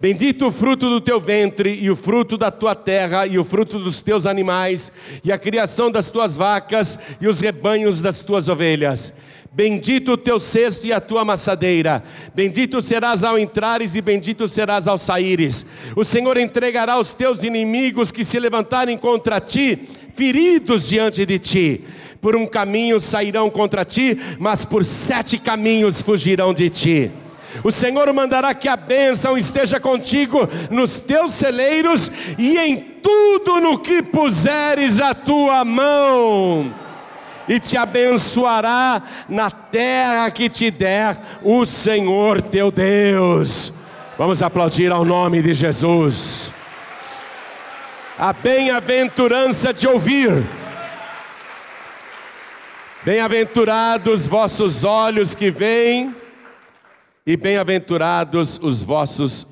Bendito 0.00 0.46
o 0.46 0.52
fruto 0.52 0.88
do 0.88 1.00
teu 1.00 1.18
ventre, 1.18 1.74
e 1.74 1.90
o 1.90 1.96
fruto 1.96 2.38
da 2.38 2.52
tua 2.52 2.76
terra, 2.76 3.26
e 3.26 3.36
o 3.40 3.44
fruto 3.44 3.80
dos 3.80 4.00
teus 4.00 4.24
animais, 4.24 4.92
e 5.24 5.32
a 5.32 5.38
criação 5.38 5.90
das 5.90 6.08
tuas 6.08 6.36
vacas, 6.36 6.96
e 7.20 7.26
os 7.26 7.40
rebanhos 7.40 8.00
das 8.00 8.22
tuas 8.22 8.48
ovelhas. 8.48 9.14
Bendito 9.58 10.12
o 10.12 10.16
teu 10.16 10.38
cesto 10.38 10.86
e 10.86 10.92
a 10.92 11.00
tua 11.00 11.22
amassadeira. 11.22 12.00
Bendito 12.32 12.80
serás 12.80 13.24
ao 13.24 13.36
entrares 13.36 13.96
e 13.96 14.00
bendito 14.00 14.46
serás 14.46 14.86
ao 14.86 14.96
saíres. 14.96 15.66
O 15.96 16.04
Senhor 16.04 16.38
entregará 16.38 16.96
os 16.96 17.12
teus 17.12 17.42
inimigos 17.42 18.12
que 18.12 18.22
se 18.22 18.38
levantarem 18.38 18.96
contra 18.96 19.40
ti, 19.40 19.76
feridos 20.14 20.86
diante 20.86 21.26
de 21.26 21.40
ti. 21.40 21.84
Por 22.20 22.36
um 22.36 22.46
caminho 22.46 23.00
sairão 23.00 23.50
contra 23.50 23.84
ti, 23.84 24.16
mas 24.38 24.64
por 24.64 24.84
sete 24.84 25.36
caminhos 25.38 26.02
fugirão 26.02 26.54
de 26.54 26.70
ti. 26.70 27.10
O 27.64 27.72
Senhor 27.72 28.12
mandará 28.12 28.54
que 28.54 28.68
a 28.68 28.76
bênção 28.76 29.36
esteja 29.36 29.80
contigo 29.80 30.48
nos 30.70 31.00
teus 31.00 31.32
celeiros 31.32 32.12
e 32.38 32.56
em 32.56 32.76
tudo 33.02 33.60
no 33.60 33.76
que 33.76 34.04
puseres 34.04 35.00
a 35.00 35.14
tua 35.14 35.64
mão. 35.64 36.72
E 37.48 37.58
te 37.58 37.76
abençoará 37.76 39.02
na 39.28 39.50
terra 39.50 40.30
que 40.30 40.50
te 40.50 40.70
der 40.70 41.16
o 41.42 41.64
Senhor 41.64 42.42
teu 42.42 42.70
Deus. 42.70 43.72
Vamos 44.18 44.42
aplaudir 44.42 44.92
ao 44.92 45.04
nome 45.04 45.40
de 45.40 45.54
Jesus. 45.54 46.50
A 48.18 48.32
bem-aventurança 48.32 49.72
de 49.72 49.86
ouvir. 49.88 50.44
Bem-aventurados 53.04 54.26
vossos 54.26 54.84
olhos 54.84 55.34
que 55.34 55.50
veem 55.50 56.14
e 57.24 57.36
bem-aventurados 57.36 58.58
os 58.60 58.82
vossos 58.82 59.46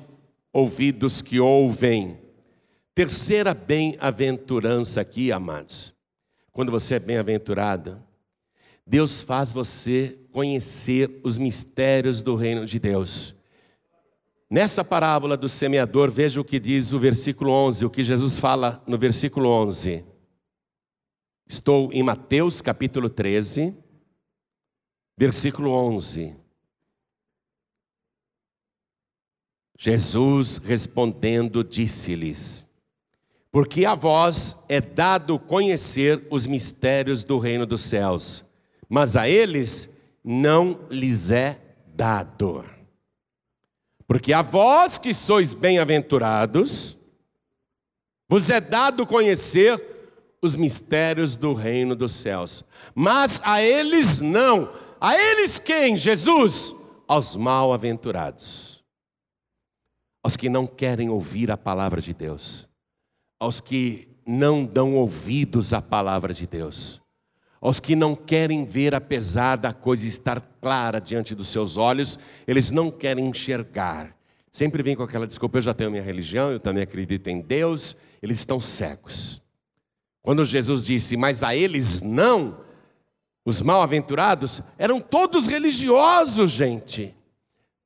ouvidos 0.53 1.21
que 1.21 1.39
ouvem. 1.39 2.19
Terceira 2.93 3.53
bem-aventurança 3.53 4.99
aqui, 5.01 5.31
amados. 5.31 5.96
Quando 6.57 6.71
você 6.71 6.95
é 6.95 6.99
bem-aventurado, 6.99 8.03
Deus 8.83 9.21
faz 9.21 9.53
você 9.53 10.19
conhecer 10.31 11.21
os 11.23 11.37
mistérios 11.37 12.23
do 12.23 12.33
reino 12.33 12.65
de 12.65 12.79
Deus. 12.79 13.35
Nessa 14.49 14.83
parábola 14.83 15.37
do 15.37 15.47
semeador, 15.47 16.09
veja 16.09 16.41
o 16.41 16.43
que 16.43 16.59
diz 16.59 16.93
o 16.93 16.99
versículo 16.99 17.51
11, 17.51 17.85
o 17.85 17.91
que 17.91 18.03
Jesus 18.03 18.37
fala 18.37 18.83
no 18.87 18.97
versículo 18.97 19.49
11. 19.49 20.03
Estou 21.45 21.93
em 21.93 22.01
Mateus 22.01 22.59
capítulo 22.59 23.07
13, 23.07 23.75
versículo 25.15 25.69
11. 25.69 26.35
Jesus 29.77 30.57
respondendo 30.57 31.63
disse-lhes: 31.63 32.66
Porque 33.51 33.85
a 33.85 33.95
vós 33.95 34.63
é 34.67 34.79
dado 34.79 35.39
conhecer 35.39 36.27
os 36.29 36.45
mistérios 36.45 37.23
do 37.23 37.37
reino 37.39 37.65
dos 37.65 37.81
céus, 37.81 38.43
mas 38.89 39.15
a 39.15 39.27
eles 39.27 39.89
não 40.23 40.79
lhes 40.89 41.31
é 41.31 41.59
dado. 41.87 42.63
Porque 44.05 44.33
a 44.33 44.41
vós 44.41 44.97
que 44.97 45.13
sois 45.13 45.53
bem-aventurados, 45.53 46.95
vos 48.29 48.49
é 48.49 48.59
dado 48.59 49.05
conhecer 49.05 49.81
os 50.41 50.55
mistérios 50.55 51.35
do 51.35 51.53
reino 51.53 51.95
dos 51.95 52.13
céus, 52.13 52.63
mas 52.93 53.41
a 53.43 53.61
eles 53.61 54.19
não. 54.19 54.71
A 54.99 55.15
eles 55.15 55.59
quem? 55.59 55.97
Jesus? 55.97 56.75
Aos 57.07 57.35
mal-aventurados 57.35 58.77
aos 60.27 60.35
que 60.35 60.49
não 60.49 60.67
querem 60.67 61.09
ouvir 61.09 61.49
a 61.49 61.55
palavra 61.55 62.01
de 62.01 62.13
Deus, 62.13 62.66
aos 63.39 63.59
que 63.59 64.07
não 64.25 64.65
dão 64.65 64.95
ouvidos 64.95 65.73
à 65.73 65.81
palavra 65.81 66.33
de 66.33 66.45
Deus, 66.45 67.01
aos 67.61 67.79
que 67.79 67.95
não 67.95 68.15
querem 68.15 68.65
ver, 68.65 68.93
apesar 68.93 69.55
da 69.55 69.73
coisa 69.73 70.07
estar 70.07 70.39
clara 70.61 70.99
diante 70.99 71.33
dos 71.33 71.47
seus 71.47 71.77
olhos, 71.77 72.19
eles 72.45 72.71
não 72.71 72.91
querem 72.91 73.27
enxergar. 73.27 74.15
Sempre 74.51 74.83
vem 74.83 74.95
com 74.95 75.03
aquela 75.03 75.27
desculpa: 75.27 75.57
eu 75.57 75.61
já 75.61 75.73
tenho 75.73 75.91
minha 75.91 76.03
religião, 76.03 76.51
eu 76.51 76.59
também 76.59 76.83
acredito 76.83 77.27
em 77.27 77.41
Deus, 77.41 77.95
eles 78.21 78.39
estão 78.39 78.59
cegos. 78.59 79.41
Quando 80.21 80.43
Jesus 80.43 80.85
disse, 80.85 81.15
mas 81.15 81.41
a 81.41 81.55
eles 81.55 82.01
não, 82.01 82.59
os 83.45 83.61
mal-aventurados 83.61 84.61
eram 84.77 84.99
todos 84.99 85.47
religiosos, 85.47 86.51
gente, 86.51 87.15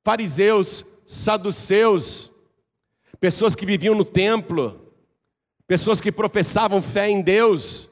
fariseus, 0.04 0.84
saduceus, 1.06 2.32
pessoas 3.20 3.56
que 3.56 3.64
viviam 3.64 3.94
no 3.94 4.04
templo, 4.04 4.81
pessoas 5.72 6.02
que 6.02 6.12
professavam 6.12 6.82
fé 6.82 7.10
em 7.10 7.22
Deus, 7.22 7.88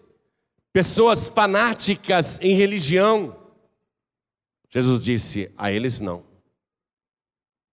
pessoas 0.74 1.30
fanáticas 1.30 2.38
em 2.42 2.54
religião. 2.54 3.34
Jesus 4.70 5.02
disse: 5.02 5.50
a 5.58 5.72
eles 5.72 6.02
não, 6.02 6.26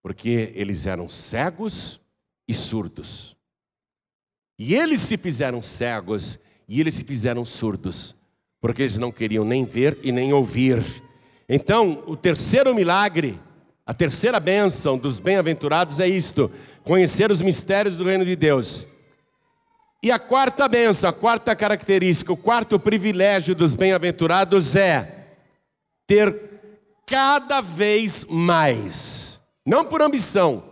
porque 0.01 0.53
eles 0.55 0.87
eram 0.87 1.09
cegos 1.09 2.01
e 2.47 2.55
surdos. 2.55 3.35
E 4.57 4.77
eles 4.77 5.01
se 5.01 5.17
fizeram 5.17 5.61
cegos 5.61 6.39
e 6.69 6.81
eles 6.81 6.95
se 6.95 7.03
fizeram 7.03 7.45
surdos, 7.45 8.15
porque 8.61 8.83
eles 8.83 8.99
não 8.99 9.11
queriam 9.11 9.45
nem 9.45 9.65
ver 9.65 9.99
e 10.05 10.13
nem 10.13 10.33
ouvir. 10.33 10.85
Então, 11.49 12.05
o 12.07 12.17
terceiro 12.17 12.73
milagre, 12.73 13.41
a 13.85 13.93
terceira 13.93 14.39
bênção 14.39 14.97
dos 14.97 15.19
bem-aventurados 15.19 15.99
é 15.99 16.07
isto: 16.07 16.49
conhecer 16.85 17.29
os 17.29 17.43
mistérios 17.43 17.97
do 17.97 18.05
reino 18.05 18.25
de 18.25 18.37
Deus. 18.37 18.87
E 20.07 20.13
a 20.13 20.21
quarta 20.21 20.69
benção, 20.69 21.11
a 21.11 21.13
quarta 21.13 21.57
característica, 21.57 22.33
o 22.33 22.37
quarto 22.37 22.79
privilégio 22.79 23.57
dos 23.57 23.75
bem-aventurados 23.75 24.77
é 24.77 25.27
ter 26.07 26.61
cada 27.05 27.61
vez 27.61 28.25
mais, 28.27 29.41
não 29.67 29.85
por 29.85 30.01
ambição, 30.01 30.63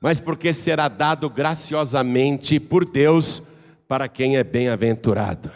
mas 0.00 0.18
porque 0.18 0.52
será 0.52 0.88
dado 0.88 1.30
graciosamente 1.30 2.58
por 2.58 2.84
Deus 2.84 3.44
para 3.86 4.08
quem 4.08 4.36
é 4.36 4.42
bem-aventurado. 4.42 5.52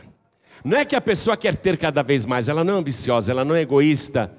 Não 0.65 0.79
é 0.79 0.85
que 0.85 0.95
a 0.95 1.01
pessoa 1.01 1.37
quer 1.37 1.57
ter 1.57 1.77
cada 1.77 2.05
vez 2.05 2.25
mais, 2.25 2.49
ela 2.49 2.63
não 2.63 2.75
é 2.75 2.79
ambiciosa, 2.79 3.33
ela 3.33 3.45
não 3.45 3.57
é 3.57 3.63
egoísta, 3.63 4.31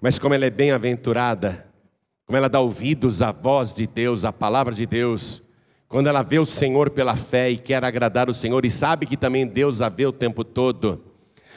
mas 0.00 0.18
como 0.18 0.34
ela 0.34 0.46
é 0.46 0.50
bem-aventurada, 0.50 1.64
como 2.26 2.36
ela 2.36 2.48
dá 2.48 2.58
ouvidos 2.58 3.22
à 3.22 3.30
voz 3.30 3.76
de 3.76 3.86
Deus, 3.86 4.24
à 4.24 4.32
palavra 4.32 4.74
de 4.74 4.86
Deus, 4.86 5.41
quando 5.92 6.06
ela 6.06 6.22
vê 6.22 6.38
o 6.38 6.46
Senhor 6.46 6.88
pela 6.88 7.14
fé 7.14 7.50
e 7.50 7.58
quer 7.58 7.84
agradar 7.84 8.30
o 8.30 8.32
Senhor 8.34 8.64
e 8.64 8.70
sabe 8.70 9.04
que 9.04 9.14
também 9.14 9.46
Deus 9.46 9.82
a 9.82 9.90
vê 9.90 10.06
o 10.06 10.12
tempo 10.12 10.42
todo, 10.42 11.04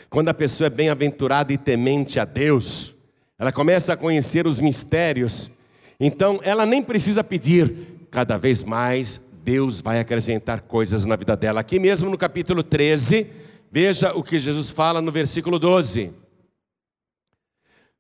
quando 0.10 0.28
a 0.28 0.34
pessoa 0.34 0.68
é 0.68 0.70
bem-aventurada 0.70 1.54
e 1.54 1.58
temente 1.58 2.20
a 2.20 2.26
Deus, 2.26 2.94
ela 3.40 3.54
começa 3.54 3.94
a 3.94 3.98
conhecer 3.98 4.46
os 4.46 4.60
mistérios, 4.60 5.50
então 5.98 6.42
ela 6.44 6.66
nem 6.66 6.84
precisa 6.84 7.24
pedir, 7.24 8.08
cada 8.12 8.36
vez 8.38 8.62
mais 8.62 9.32
Deus 9.42 9.80
vai 9.80 10.02
acrescentar 10.02 10.60
coisas 10.60 11.06
na 11.06 11.16
vida 11.16 11.38
dela. 11.38 11.62
Aqui 11.62 11.80
mesmo 11.80 12.10
no 12.10 12.18
capítulo 12.18 12.62
13, 12.62 13.26
veja 13.72 14.14
o 14.14 14.22
que 14.22 14.38
Jesus 14.38 14.70
fala 14.70 15.02
no 15.02 15.14
versículo 15.14 15.58
12 15.58 16.26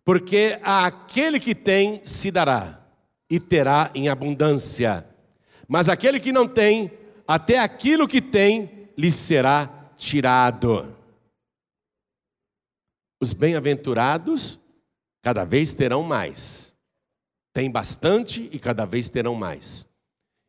porque 0.05 0.59
aquele 0.61 1.39
que 1.39 1.55
tem 1.55 1.99
se 2.05 2.29
dará 2.29 2.79
e 3.27 3.39
terá 3.39 3.89
em 3.95 4.07
abundância, 4.07 5.03
mas 5.67 5.89
aquele 5.89 6.19
que 6.19 6.31
não 6.31 6.47
tem, 6.47 6.91
até 7.27 7.59
aquilo 7.59 8.07
que 8.07 8.21
tem 8.21 8.89
lhe 8.97 9.11
será 9.11 9.91
tirado. 9.97 10.95
Os 13.21 13.33
bem-aventurados 13.33 14.59
cada 15.21 15.43
vez 15.43 15.73
terão 15.73 16.03
mais, 16.03 16.75
tem 17.51 17.71
bastante 17.71 18.49
e 18.51 18.59
cada 18.59 18.85
vez 18.85 19.09
terão 19.09 19.33
mais, 19.33 19.89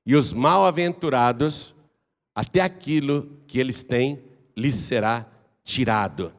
e 0.05 0.14
os 0.14 0.33
mal-aventurados, 0.33 1.74
até 2.35 2.61
aquilo 2.61 3.40
que 3.46 3.59
eles 3.59 3.83
têm 3.83 4.22
lhes 4.55 4.74
será 4.74 5.26
tirado. 5.64 6.33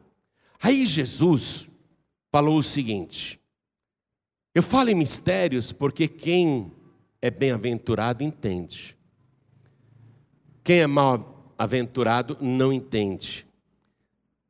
Aí 0.61 0.85
Jesus 0.85 1.67
falou 2.31 2.57
o 2.57 2.63
seguinte: 2.63 3.39
Eu 4.53 4.61
falo 4.61 4.89
em 4.89 4.95
mistérios 4.95 5.71
porque 5.71 6.07
quem 6.07 6.71
é 7.27 7.31
bem-aventurado 7.31 8.23
entende. 8.23 8.95
Quem 10.63 10.79
é 10.79 10.87
mal-aventurado 10.87 12.37
não 12.41 12.73
entende. 12.73 13.45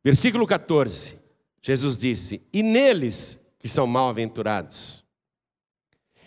Versículo 0.03 0.47
14, 0.47 1.15
Jesus 1.61 1.97
disse: 1.97 2.47
E 2.53 2.63
neles 2.63 3.39
que 3.59 3.67
são 3.67 3.85
mal-aventurados, 3.85 5.03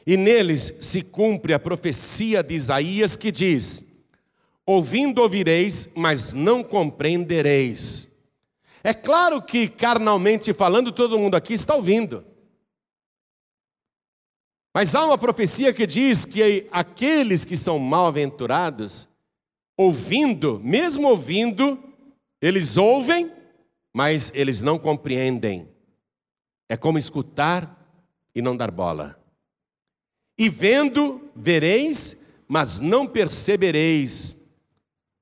e 0.06 0.16
neles 0.16 0.78
se 0.80 1.02
cumpre 1.02 1.54
a 1.54 1.58
profecia 1.58 2.42
de 2.42 2.54
Isaías 2.54 3.16
que 3.16 3.30
diz: 3.30 3.84
Ouvindo 4.66 5.22
ouvireis, 5.22 5.90
mas 5.94 6.34
não 6.34 6.62
compreendereis 6.62 8.10
é 8.82 8.94
claro 8.94 9.42
que, 9.42 9.68
carnalmente 9.68 10.52
falando, 10.52 10.90
todo 10.90 11.18
mundo 11.18 11.34
aqui 11.34 11.52
está 11.54 11.74
ouvindo. 11.74 12.24
Mas 14.72 14.94
há 14.94 15.04
uma 15.04 15.18
profecia 15.18 15.72
que 15.72 15.86
diz 15.86 16.24
que 16.24 16.68
aqueles 16.70 17.44
que 17.44 17.56
são 17.56 17.78
mal-aventurados, 17.78 19.08
ouvindo, 19.76 20.60
mesmo 20.60 21.08
ouvindo, 21.08 21.82
eles 22.40 22.76
ouvem, 22.76 23.32
mas 23.92 24.32
eles 24.34 24.62
não 24.62 24.78
compreendem. 24.78 25.68
É 26.68 26.76
como 26.76 26.98
escutar 26.98 27.76
e 28.34 28.40
não 28.40 28.56
dar 28.56 28.70
bola. 28.70 29.20
E 30.38 30.48
vendo, 30.48 31.20
vereis, 31.34 32.16
mas 32.46 32.78
não 32.78 33.06
percebereis. 33.06 34.36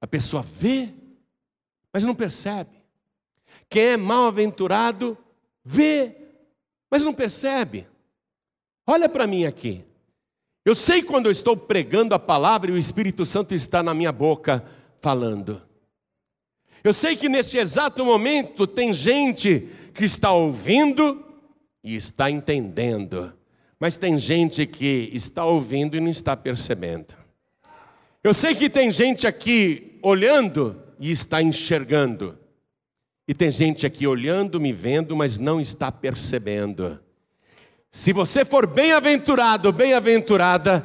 A 0.01 0.07
pessoa 0.07 0.43
vê, 0.43 0.91
mas 1.93 2.05
não 2.05 2.15
percebe. 2.15 2.71
Quem 3.69 3.83
é 3.83 3.97
mal-aventurado, 3.97 5.17
vê, 5.65 6.15
mas 6.91 7.03
não 7.03 7.15
percebe. 7.15 7.87
Olha 8.91 9.07
para 9.07 9.27
mim 9.27 9.45
aqui. 9.45 9.85
Eu 10.65 10.75
sei 10.75 11.03
quando 11.03 11.27
eu 11.27 11.31
estou 11.31 11.55
pregando 11.55 12.15
a 12.15 12.19
palavra 12.19 12.71
e 12.71 12.75
o 12.75 12.79
Espírito 12.79 13.27
Santo 13.27 13.55
está 13.55 13.83
na 13.83 13.93
minha 13.93 14.11
boca 14.11 14.65
falando. 14.97 15.61
Eu 16.83 16.95
sei 16.95 17.15
que 17.15 17.29
neste 17.29 17.59
exato 17.59 18.03
momento 18.03 18.67
tem 18.67 18.95
gente 18.95 19.69
que 19.93 20.07
está 20.07 20.33
ouvindo 20.33 21.23
e 21.85 21.97
está 21.97 22.31
entendendo, 22.31 23.35
mas 23.79 23.99
tem 23.99 24.19
gente 24.19 24.67
que 24.67 25.11
está 25.13 25.45
ouvindo 25.45 25.95
e 25.95 26.01
não 26.01 26.09
está 26.11 26.35
percebendo. 26.35 27.15
Eu 28.25 28.33
sei 28.33 28.55
que 28.55 28.71
tem 28.71 28.91
gente 28.91 29.27
aqui 29.27 29.99
olhando 30.03 30.83
e 30.99 31.11
está 31.11 31.43
enxergando, 31.43 32.39
e 33.29 33.35
tem 33.35 33.51
gente 33.51 33.85
aqui 33.85 34.07
olhando, 34.07 34.59
me 34.59 34.73
vendo, 34.73 35.15
mas 35.15 35.39
não 35.39 35.61
está 35.61 35.93
percebendo. 35.93 36.99
Se 37.91 38.13
você 38.13 38.45
for 38.45 38.67
bem-aventurado, 38.67 39.73
bem-aventurada, 39.73 40.85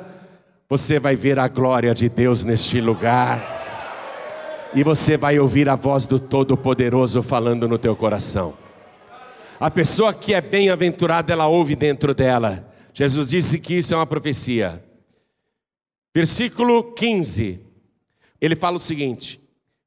você 0.69 0.99
vai 0.99 1.15
ver 1.15 1.37
a 1.37 1.47
glória 1.47 1.93
de 1.93 2.07
Deus 2.07 2.43
neste 2.43 2.79
lugar. 2.79 3.61
E 4.73 4.83
você 4.83 5.17
vai 5.17 5.37
ouvir 5.37 5.67
a 5.69 5.75
voz 5.75 6.05
do 6.05 6.17
Todo-Poderoso 6.17 7.21
falando 7.21 7.67
no 7.67 7.77
teu 7.77 7.95
coração. 7.95 8.57
A 9.59 9.69
pessoa 9.69 10.13
que 10.13 10.33
é 10.33 10.41
bem-aventurada, 10.41 11.31
ela 11.31 11.47
ouve 11.47 11.75
dentro 11.75 12.15
dela. 12.15 12.73
Jesus 12.93 13.29
disse 13.29 13.59
que 13.59 13.75
isso 13.75 13.93
é 13.93 13.97
uma 13.97 14.07
profecia. 14.07 14.83
Versículo 16.15 16.93
15. 16.93 17.59
Ele 18.41 18.55
fala 18.55 18.77
o 18.77 18.79
seguinte: 18.79 19.41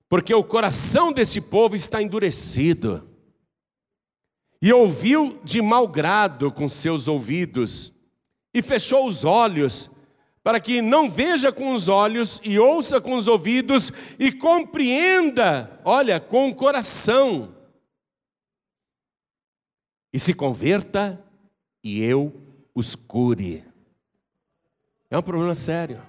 Porque 0.08 0.34
o 0.34 0.44
coração 0.44 1.12
deste 1.12 1.40
povo 1.40 1.74
está 1.74 2.00
endurecido 2.00 3.15
e 4.60 4.72
ouviu 4.72 5.38
de 5.44 5.60
mau 5.60 5.86
grado 5.86 6.50
com 6.50 6.68
seus 6.68 7.08
ouvidos, 7.08 7.92
e 8.52 8.62
fechou 8.62 9.06
os 9.06 9.24
olhos, 9.24 9.90
para 10.42 10.60
que 10.60 10.80
não 10.80 11.10
veja 11.10 11.52
com 11.52 11.74
os 11.74 11.88
olhos, 11.88 12.40
e 12.44 12.58
ouça 12.58 13.00
com 13.00 13.16
os 13.16 13.28
ouvidos, 13.28 13.92
e 14.18 14.32
compreenda, 14.32 15.80
olha, 15.84 16.18
com 16.20 16.48
o 16.48 16.54
coração, 16.54 17.54
e 20.12 20.18
se 20.18 20.32
converta, 20.32 21.22
e 21.82 22.02
eu 22.02 22.32
os 22.74 22.94
cure. 22.94 23.64
É 25.10 25.18
um 25.18 25.22
problema 25.22 25.54
sério. 25.54 26.00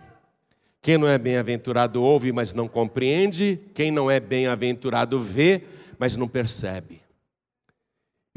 Quem 0.81 0.97
não 0.97 1.07
é 1.07 1.17
bem-aventurado 1.17 2.01
ouve, 2.01 2.31
mas 2.31 2.53
não 2.53 2.67
compreende, 2.67 3.59
quem 3.73 3.91
não 3.91 4.09
é 4.09 4.19
bem-aventurado 4.19 5.19
vê, 5.19 5.63
mas 5.99 6.15
não 6.15 6.27
percebe. 6.27 7.01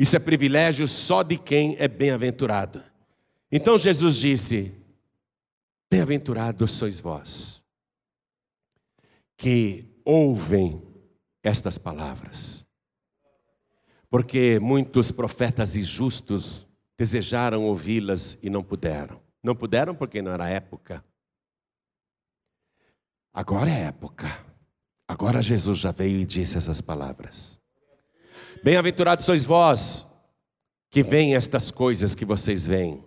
Isso 0.00 0.16
é 0.16 0.18
privilégio 0.18 0.88
só 0.88 1.22
de 1.22 1.36
quem 1.36 1.76
é 1.78 1.86
bem-aventurado. 1.86 2.82
Então 3.52 3.76
Jesus 3.76 4.16
disse: 4.16 4.82
Bem-aventurados 5.90 6.70
sois 6.70 6.98
vós, 6.98 7.62
que 9.36 9.84
ouvem 10.02 10.82
estas 11.42 11.76
palavras, 11.76 12.64
porque 14.08 14.58
muitos 14.58 15.12
profetas 15.12 15.76
e 15.76 15.82
justos 15.82 16.66
desejaram 16.96 17.66
ouvi-las 17.66 18.38
e 18.42 18.48
não 18.48 18.64
puderam. 18.64 19.20
Não 19.42 19.54
puderam 19.54 19.94
porque 19.94 20.22
não 20.22 20.32
era 20.32 20.48
época. 20.48 21.04
Agora 23.34 23.68
é 23.68 23.82
época. 23.82 24.26
Agora 25.06 25.42
Jesus 25.42 25.76
já 25.76 25.92
veio 25.92 26.20
e 26.20 26.24
disse 26.24 26.56
essas 26.56 26.80
palavras. 26.80 27.59
Bem-aventurados 28.62 29.24
sois 29.24 29.44
vós 29.44 30.04
que 30.90 31.02
veem 31.02 31.34
estas 31.34 31.70
coisas 31.70 32.14
que 32.14 32.24
vocês 32.26 32.66
veem, 32.66 33.02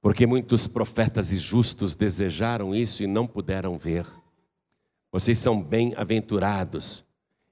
porque 0.00 0.26
muitos 0.26 0.66
profetas 0.66 1.32
e 1.32 1.38
justos 1.38 1.94
desejaram 1.94 2.74
isso 2.74 3.02
e 3.02 3.06
não 3.06 3.26
puderam 3.26 3.76
ver. 3.76 4.06
Vocês 5.12 5.38
são 5.38 5.62
bem-aventurados. 5.62 7.04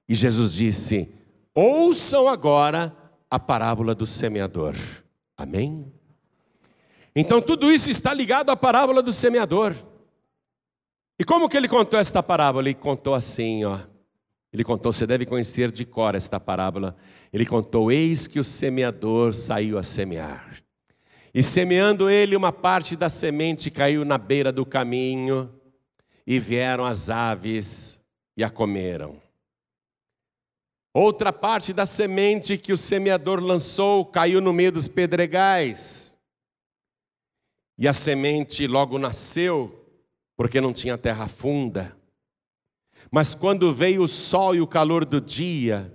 E 0.09 0.15
Jesus 0.15 0.53
disse: 0.53 1.13
Ouçam 1.53 2.27
agora 2.27 2.95
a 3.29 3.39
parábola 3.39 3.93
do 3.93 4.05
semeador. 4.05 4.75
Amém? 5.35 5.91
Então 7.15 7.41
tudo 7.41 7.71
isso 7.71 7.91
está 7.91 8.13
ligado 8.13 8.49
à 8.49 8.55
parábola 8.55 9.03
do 9.03 9.13
semeador. 9.13 9.75
E 11.19 11.23
como 11.23 11.49
que 11.49 11.57
ele 11.57 11.67
contou 11.67 11.99
esta 11.99 12.23
parábola? 12.23 12.69
Ele 12.69 12.75
contou 12.75 13.13
assim, 13.13 13.65
ó. 13.65 13.79
Ele 14.51 14.63
contou, 14.63 14.93
você 14.93 15.05
deve 15.05 15.25
conhecer 15.25 15.71
de 15.71 15.85
cor 15.85 16.15
esta 16.15 16.39
parábola. 16.39 16.95
Ele 17.31 17.45
contou: 17.45 17.91
Eis 17.91 18.27
que 18.27 18.39
o 18.39 18.43
semeador 18.43 19.33
saiu 19.33 19.77
a 19.77 19.83
semear. 19.83 20.63
E 21.33 21.43
semeando 21.43 22.09
ele, 22.09 22.35
uma 22.35 22.51
parte 22.51 22.95
da 22.95 23.09
semente 23.09 23.69
caiu 23.69 24.03
na 24.03 24.17
beira 24.17 24.51
do 24.51 24.65
caminho, 24.65 25.53
e 26.25 26.39
vieram 26.39 26.85
as 26.85 27.09
aves 27.09 28.03
e 28.35 28.43
a 28.43 28.49
comeram. 28.49 29.21
Outra 30.93 31.31
parte 31.31 31.73
da 31.73 31.85
semente 31.85 32.57
que 32.57 32.73
o 32.73 32.77
semeador 32.77 33.39
lançou 33.39 34.05
caiu 34.05 34.41
no 34.41 34.51
meio 34.51 34.71
dos 34.71 34.87
pedregais. 34.87 36.17
E 37.77 37.87
a 37.87 37.93
semente 37.93 38.65
logo 38.65 38.97
nasceu, 38.97 39.85
porque 40.35 40.59
não 40.59 40.73
tinha 40.73 40.97
terra 40.97 41.27
funda. 41.27 41.96
Mas 43.11 43.33
quando 43.33 43.73
veio 43.73 44.03
o 44.03 44.07
sol 44.07 44.55
e 44.55 44.61
o 44.61 44.67
calor 44.67 45.05
do 45.05 45.21
dia, 45.21 45.93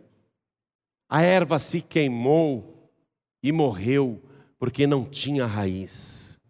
a 1.09 1.23
erva 1.23 1.59
se 1.59 1.83
queimou 1.83 2.91
e 3.43 3.53
morreu, 3.53 4.23
porque 4.59 4.87
não 4.87 5.05
tinha 5.05 5.45
raiz. 5.45 6.41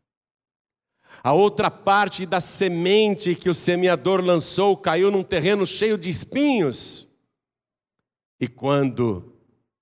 A 1.24 1.32
outra 1.32 1.70
parte 1.70 2.26
da 2.26 2.40
semente 2.40 3.34
que 3.34 3.48
o 3.48 3.54
semeador 3.54 4.20
lançou 4.20 4.76
caiu 4.76 5.10
num 5.10 5.22
terreno 5.22 5.66
cheio 5.66 5.96
de 5.96 6.10
espinhos. 6.10 7.06
E 8.40 8.48
quando 8.48 9.32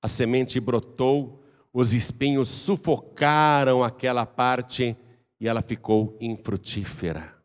a 0.03 0.09
semente 0.09 0.61
brotou, 0.61 1.43
os 1.73 1.95
espinhos 1.95 2.49
sufocaram 2.49 3.83
aquela 3.83 4.27
parte 4.27 4.97
e 5.41 5.49
ela 5.49 5.63
ficou 5.63 6.17
infrutífera 6.21 7.40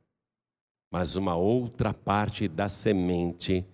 mas 0.90 1.16
uma 1.16 1.36
outra 1.36 1.94
parte 1.94 2.48
da 2.48 2.70
semente 2.70 3.66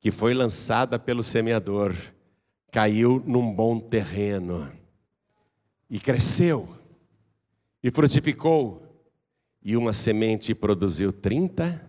que 0.00 0.10
foi 0.10 0.34
lançada 0.34 0.98
pelo 0.98 1.22
semeador 1.22 1.94
caiu 2.72 3.22
num 3.24 3.52
bom 3.52 3.78
terreno 3.78 4.72
e 5.88 6.00
cresceu 6.00 6.68
e 7.82 7.90
frutificou. 7.90 8.80
E 9.64 9.76
uma 9.76 9.92
semente 9.92 10.54
produziu 10.54 11.12
30, 11.12 11.88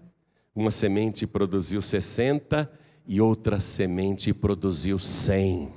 uma 0.53 0.69
semente 0.69 1.25
produziu 1.25 1.81
60 1.81 2.71
e 3.07 3.19
outra 3.19 3.59
semente 3.59 4.31
produziu 4.33 4.99
100. 4.99 5.71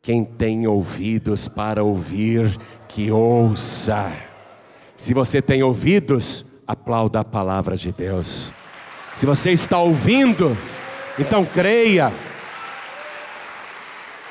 Quem 0.00 0.24
tem 0.24 0.66
ouvidos 0.66 1.48
para 1.48 1.82
ouvir, 1.82 2.58
que 2.88 3.10
ouça. 3.10 4.10
Se 4.96 5.12
você 5.12 5.42
tem 5.42 5.62
ouvidos, 5.62 6.53
aplauda 6.66 7.20
a 7.20 7.24
palavra 7.24 7.76
de 7.76 7.92
Deus. 7.92 8.52
Se 9.14 9.26
você 9.26 9.52
está 9.52 9.78
ouvindo, 9.78 10.56
então 11.18 11.44
creia. 11.44 12.12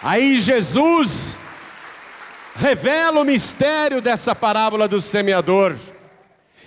Aí 0.01 0.41
Jesus 0.41 1.37
revela 2.55 3.21
o 3.21 3.25
mistério 3.25 4.01
dessa 4.01 4.35
parábola 4.35 4.87
do 4.87 4.99
semeador. 4.99 5.75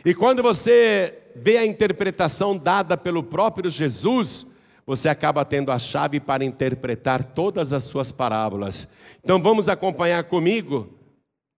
E 0.05 0.15
quando 0.15 0.43
você 0.43 1.19
vê 1.37 1.59
a 1.59 1.67
interpretação 1.67 2.57
dada 2.57 2.97
pelo 2.97 3.23
próprio 3.23 3.69
Jesus, 3.69 4.47
você 4.87 5.09
acaba 5.09 5.45
tendo 5.45 5.71
a 5.71 5.79
chave 5.79 6.19
para 6.19 6.45
interpretar 6.45 7.25
todas 7.25 7.73
as 7.73 7.85
suas 7.85 8.11
parábolas. 8.11 8.91
Então 9.23 9.43
vamos 9.43 9.69
acompanhar 9.69 10.25
comigo, 10.25 10.99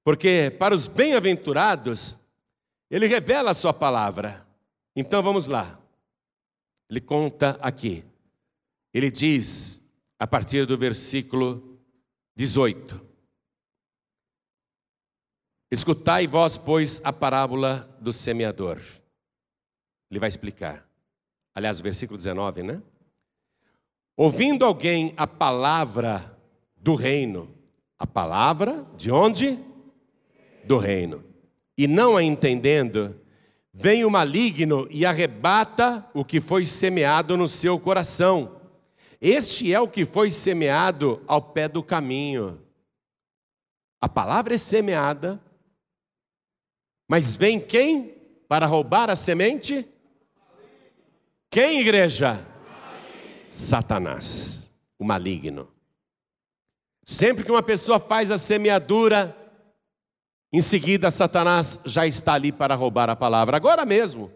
porque 0.03 0.53
para 0.59 0.75
os 0.75 0.89
bem-aventurados, 0.89 2.18
ele 2.91 3.07
revela 3.07 3.51
a 3.51 3.55
sua 3.55 3.73
palavra. 3.73 4.47
Então 4.95 5.23
vamos 5.23 5.47
lá. 5.47 5.81
Ele 6.91 7.01
conta 7.01 7.59
aqui. 7.61 8.05
Ele 8.93 9.11
diz, 9.11 9.81
a 10.19 10.27
partir 10.27 10.67
do 10.67 10.77
versículo 10.77 11.79
18: 12.35 13.01
Escutai 15.71 16.27
vós, 16.27 16.57
pois, 16.57 17.01
a 17.05 17.13
parábola 17.13 17.81
do 18.01 18.13
semeador. 18.13 18.81
Ele 20.11 20.19
vai 20.19 20.29
explicar. 20.29 20.89
Aliás, 21.55 21.81
versículo 21.81 22.17
19, 22.17 22.63
né? 22.63 22.83
Ouvindo 24.17 24.65
alguém 24.65 25.13
a 25.17 25.27
palavra 25.27 26.37
do 26.77 26.95
reino, 26.95 27.55
a 27.99 28.07
palavra 28.07 28.87
de 28.97 29.11
onde? 29.11 29.59
Do 30.65 30.79
reino. 30.79 31.28
E 31.79 31.87
não 31.87 32.17
a 32.17 32.25
entendendo, 32.25 33.21
vem 33.73 34.05
o 34.05 34.11
maligno 34.11 34.89
e 34.91 35.07
arrebata 35.07 36.05
o 36.13 36.25
que 36.25 36.41
foi 36.41 36.65
semeado 36.65 37.37
no 37.37 37.47
seu 37.47 37.79
coração. 37.79 38.61
Este 39.21 39.73
é 39.73 39.79
o 39.79 39.87
que 39.87 40.05
foi 40.05 40.29
semeado 40.33 41.23
ao 41.25 41.41
pé 41.41 41.69
do 41.69 41.81
caminho. 41.81 42.61
A 44.01 44.09
palavra 44.09 44.57
é 44.57 44.59
semeada, 44.59 45.41
mas 47.09 47.37
vem 47.37 47.61
quem 47.61 48.13
para 48.49 48.67
roubar 48.67 49.09
a 49.09 49.15
semente? 49.15 49.89
Quem, 51.49 51.81
igreja? 51.81 52.45
Satanás, 53.49 54.75
o 54.99 55.05
maligno. 55.05 55.69
Sempre 57.05 57.45
que 57.45 57.53
uma 57.53 57.63
pessoa 57.63 58.01
faz 58.01 58.33
a 58.33 58.37
semeadura, 58.37 59.35
em 60.53 60.61
seguida 60.61 61.11
Satanás 61.11 61.81
já 61.85 62.07
está 62.07 62.35
ali 62.35 62.51
para 62.51 62.75
roubar 62.75 63.11
a 63.11 63.17
palavra. 63.17 63.57
Agora 63.57 63.85
mesmo, 63.85 64.31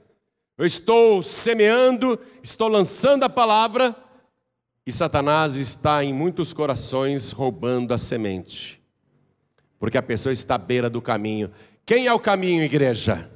eu 0.58 0.66
estou 0.66 1.22
semeando, 1.22 2.18
estou 2.42 2.68
lançando 2.68 3.24
a 3.24 3.28
palavra, 3.28 3.96
e 4.86 4.92
Satanás 4.92 5.54
está 5.54 6.04
em 6.04 6.12
muitos 6.12 6.52
corações 6.52 7.30
roubando 7.30 7.94
a 7.94 7.98
semente, 7.98 8.82
porque 9.78 9.96
a 9.96 10.02
pessoa 10.02 10.32
está 10.32 10.56
à 10.56 10.58
beira 10.58 10.90
do 10.90 11.00
caminho. 11.00 11.50
Quem 11.86 12.06
é 12.06 12.12
o 12.12 12.18
caminho, 12.18 12.62
igreja? 12.62 13.30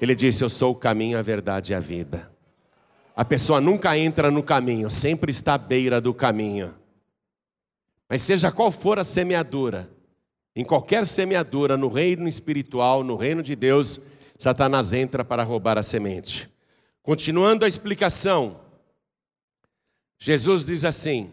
Ele 0.00 0.14
disse: 0.14 0.44
Eu 0.44 0.50
sou 0.50 0.72
o 0.72 0.76
caminho, 0.76 1.18
a 1.18 1.22
verdade 1.22 1.72
e 1.72 1.74
a 1.74 1.80
vida. 1.80 2.30
A 3.14 3.24
pessoa 3.24 3.60
nunca 3.60 3.96
entra 3.96 4.30
no 4.30 4.42
caminho, 4.42 4.90
sempre 4.90 5.30
está 5.30 5.54
à 5.54 5.58
beira 5.58 6.00
do 6.00 6.12
caminho. 6.12 6.74
Mas 8.08 8.22
seja 8.22 8.52
qual 8.52 8.70
for 8.70 8.98
a 8.98 9.04
semeadura, 9.04 9.88
em 10.56 10.64
qualquer 10.64 11.04
semeadura, 11.04 11.76
no 11.76 11.88
reino 11.88 12.26
espiritual, 12.26 13.04
no 13.04 13.14
reino 13.14 13.42
de 13.42 13.54
Deus, 13.54 14.00
Satanás 14.38 14.94
entra 14.94 15.22
para 15.22 15.42
roubar 15.42 15.76
a 15.76 15.82
semente. 15.82 16.50
Continuando 17.02 17.66
a 17.66 17.68
explicação, 17.68 18.58
Jesus 20.18 20.64
diz 20.64 20.82
assim: 20.86 21.30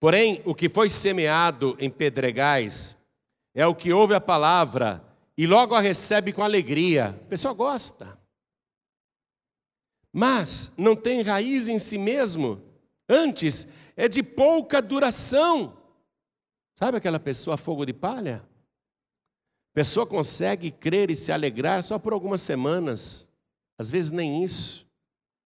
Porém, 0.00 0.42
o 0.44 0.56
que 0.56 0.68
foi 0.68 0.90
semeado 0.90 1.76
em 1.78 1.88
pedregais 1.88 2.96
é 3.54 3.64
o 3.64 3.76
que 3.76 3.92
ouve 3.92 4.12
a 4.12 4.20
palavra 4.20 5.02
e 5.38 5.46
logo 5.46 5.72
a 5.74 5.80
recebe 5.80 6.32
com 6.32 6.42
alegria. 6.42 7.10
A 7.10 7.28
pessoa 7.28 7.54
gosta. 7.54 8.18
Mas 10.12 10.72
não 10.76 10.96
tem 10.96 11.22
raiz 11.22 11.68
em 11.68 11.78
si 11.78 11.96
mesmo. 11.96 12.60
Antes, 13.08 13.68
é 13.96 14.08
de 14.08 14.22
pouca 14.22 14.82
duração. 14.82 15.75
Sabe 16.78 16.98
aquela 16.98 17.18
pessoa 17.18 17.56
fogo 17.56 17.86
de 17.86 17.94
palha? 17.94 18.46
A 19.72 19.74
pessoa 19.74 20.06
consegue 20.06 20.70
crer 20.70 21.10
e 21.10 21.16
se 21.16 21.32
alegrar 21.32 21.82
só 21.82 21.98
por 21.98 22.12
algumas 22.12 22.42
semanas, 22.42 23.26
às 23.78 23.90
vezes 23.90 24.10
nem 24.10 24.44
isso. 24.44 24.86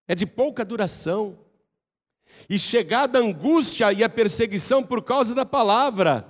É 0.08 0.14
de 0.14 0.26
pouca 0.26 0.64
duração. 0.64 1.38
E 2.48 2.58
chegada 2.58 3.18
a 3.18 3.22
angústia 3.22 3.92
e 3.92 4.02
a 4.02 4.08
perseguição 4.08 4.84
por 4.84 5.04
causa 5.04 5.32
da 5.32 5.46
palavra. 5.46 6.26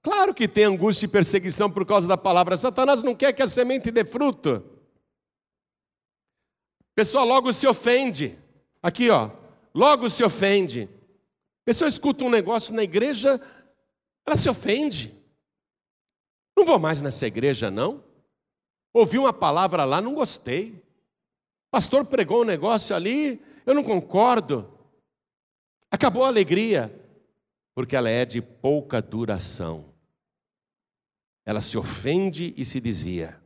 Claro 0.00 0.32
que 0.32 0.46
tem 0.46 0.64
angústia 0.64 1.06
e 1.06 1.08
perseguição 1.08 1.68
por 1.70 1.84
causa 1.84 2.06
da 2.06 2.16
palavra. 2.16 2.56
Satanás 2.56 3.02
não 3.02 3.14
quer 3.14 3.32
que 3.32 3.42
a 3.42 3.48
semente 3.48 3.90
dê 3.90 4.04
fruto. 4.04 4.62
A 6.80 6.94
pessoa 6.94 7.24
logo 7.24 7.52
se 7.52 7.66
ofende. 7.66 8.38
Aqui, 8.80 9.10
ó, 9.10 9.30
logo 9.74 10.08
se 10.08 10.22
ofende. 10.22 10.88
A 11.62 11.64
pessoa 11.64 11.88
escuta 11.88 12.24
um 12.24 12.30
negócio 12.30 12.74
na 12.74 12.84
igreja, 12.84 13.40
ela 14.26 14.36
se 14.36 14.48
ofende. 14.48 15.14
Não 16.56 16.64
vou 16.64 16.78
mais 16.78 17.02
nessa 17.02 17.26
igreja, 17.26 17.70
não. 17.70 18.02
Ouvi 18.92 19.18
uma 19.18 19.32
palavra 19.32 19.84
lá, 19.84 20.00
não 20.00 20.14
gostei. 20.14 20.82
Pastor 21.70 22.06
pregou 22.06 22.42
um 22.42 22.46
negócio 22.46 22.94
ali, 22.94 23.42
eu 23.66 23.74
não 23.74 23.82
concordo. 23.82 24.72
Acabou 25.90 26.24
a 26.24 26.28
alegria, 26.28 26.92
porque 27.74 27.96
ela 27.96 28.08
é 28.08 28.24
de 28.24 28.40
pouca 28.40 29.02
duração. 29.02 29.92
Ela 31.44 31.60
se 31.60 31.76
ofende 31.76 32.54
e 32.56 32.64
se 32.64 32.80
desvia. 32.80 33.40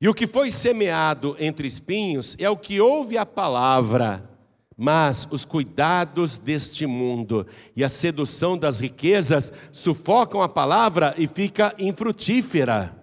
E 0.00 0.08
o 0.08 0.14
que 0.14 0.26
foi 0.26 0.50
semeado 0.50 1.36
entre 1.38 1.66
espinhos 1.66 2.36
é 2.38 2.50
o 2.50 2.56
que 2.56 2.80
ouve 2.80 3.16
a 3.16 3.24
palavra 3.24 4.35
mas 4.76 5.26
os 5.30 5.44
cuidados 5.44 6.36
deste 6.36 6.86
mundo 6.86 7.46
e 7.74 7.82
a 7.82 7.88
sedução 7.88 8.58
das 8.58 8.80
riquezas 8.80 9.52
sufocam 9.72 10.42
a 10.42 10.48
palavra 10.48 11.14
e 11.16 11.26
fica 11.26 11.74
infrutífera. 11.78 12.94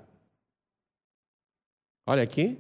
Olha 2.06 2.22
aqui, 2.22 2.60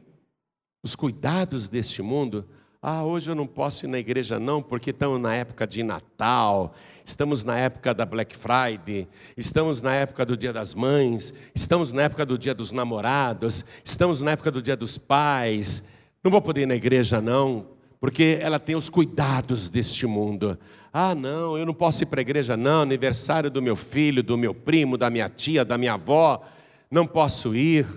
os 0.82 0.95
cuidados 0.95 1.67
deste 1.67 2.02
mundo. 2.02 2.47
Ah, 2.82 3.06
hoje 3.06 3.32
eu 3.32 3.36
não 3.36 3.47
posso 3.47 3.86
ir 3.86 3.88
na 3.88 3.99
igreja 3.99 4.39
não, 4.39 4.62
porque 4.62 4.89
estamos 4.89 5.21
na 5.21 5.34
época 5.34 5.65
de 5.65 5.84
Natal, 5.84 6.76
estamos 7.06 7.43
na 7.43 7.58
época 7.58 7.93
da 7.93 8.06
Black 8.06 8.36
Friday, 8.36 9.08
estamos 9.38 9.82
na 9.82 9.93
época 9.93 10.26
do 10.26 10.36
Dia 10.36 10.52
das 10.52 10.73
Mães, 10.73 11.34
estamos 11.56 11.93
na 11.93 12.02
época 12.02 12.26
do 12.26 12.38
Dia 12.38 12.54
dos 12.54 12.73
Namorados, 12.73 13.63
estamos 13.86 14.21
na 14.21 14.32
época 14.32 14.52
do 14.52 14.62
Dia 14.62 14.76
dos 14.76 14.97
Pais. 14.97 15.88
Não 16.21 16.30
vou 16.32 16.41
poder 16.41 16.63
ir 16.63 16.65
na 16.65 16.76
igreja 16.76 17.21
não, 17.21 17.72
porque 18.03 18.37
ela 18.41 18.59
tem 18.59 18.75
os 18.75 18.89
cuidados 18.89 19.69
deste 19.69 20.05
mundo. 20.05 20.59
Ah, 20.91 21.15
não, 21.15 21.57
eu 21.57 21.65
não 21.65 21.73
posso 21.73 22.03
ir 22.03 22.07
para 22.07 22.19
a 22.19 22.21
igreja, 22.21 22.57
não, 22.57 22.81
aniversário 22.81 23.49
do 23.49 23.61
meu 23.61 23.77
filho, 23.77 24.21
do 24.21 24.37
meu 24.37 24.53
primo, 24.53 24.97
da 24.97 25.09
minha 25.09 25.29
tia, 25.29 25.63
da 25.63 25.77
minha 25.77 25.93
avó, 25.93 26.43
não 26.91 27.07
posso 27.07 27.55
ir. 27.55 27.87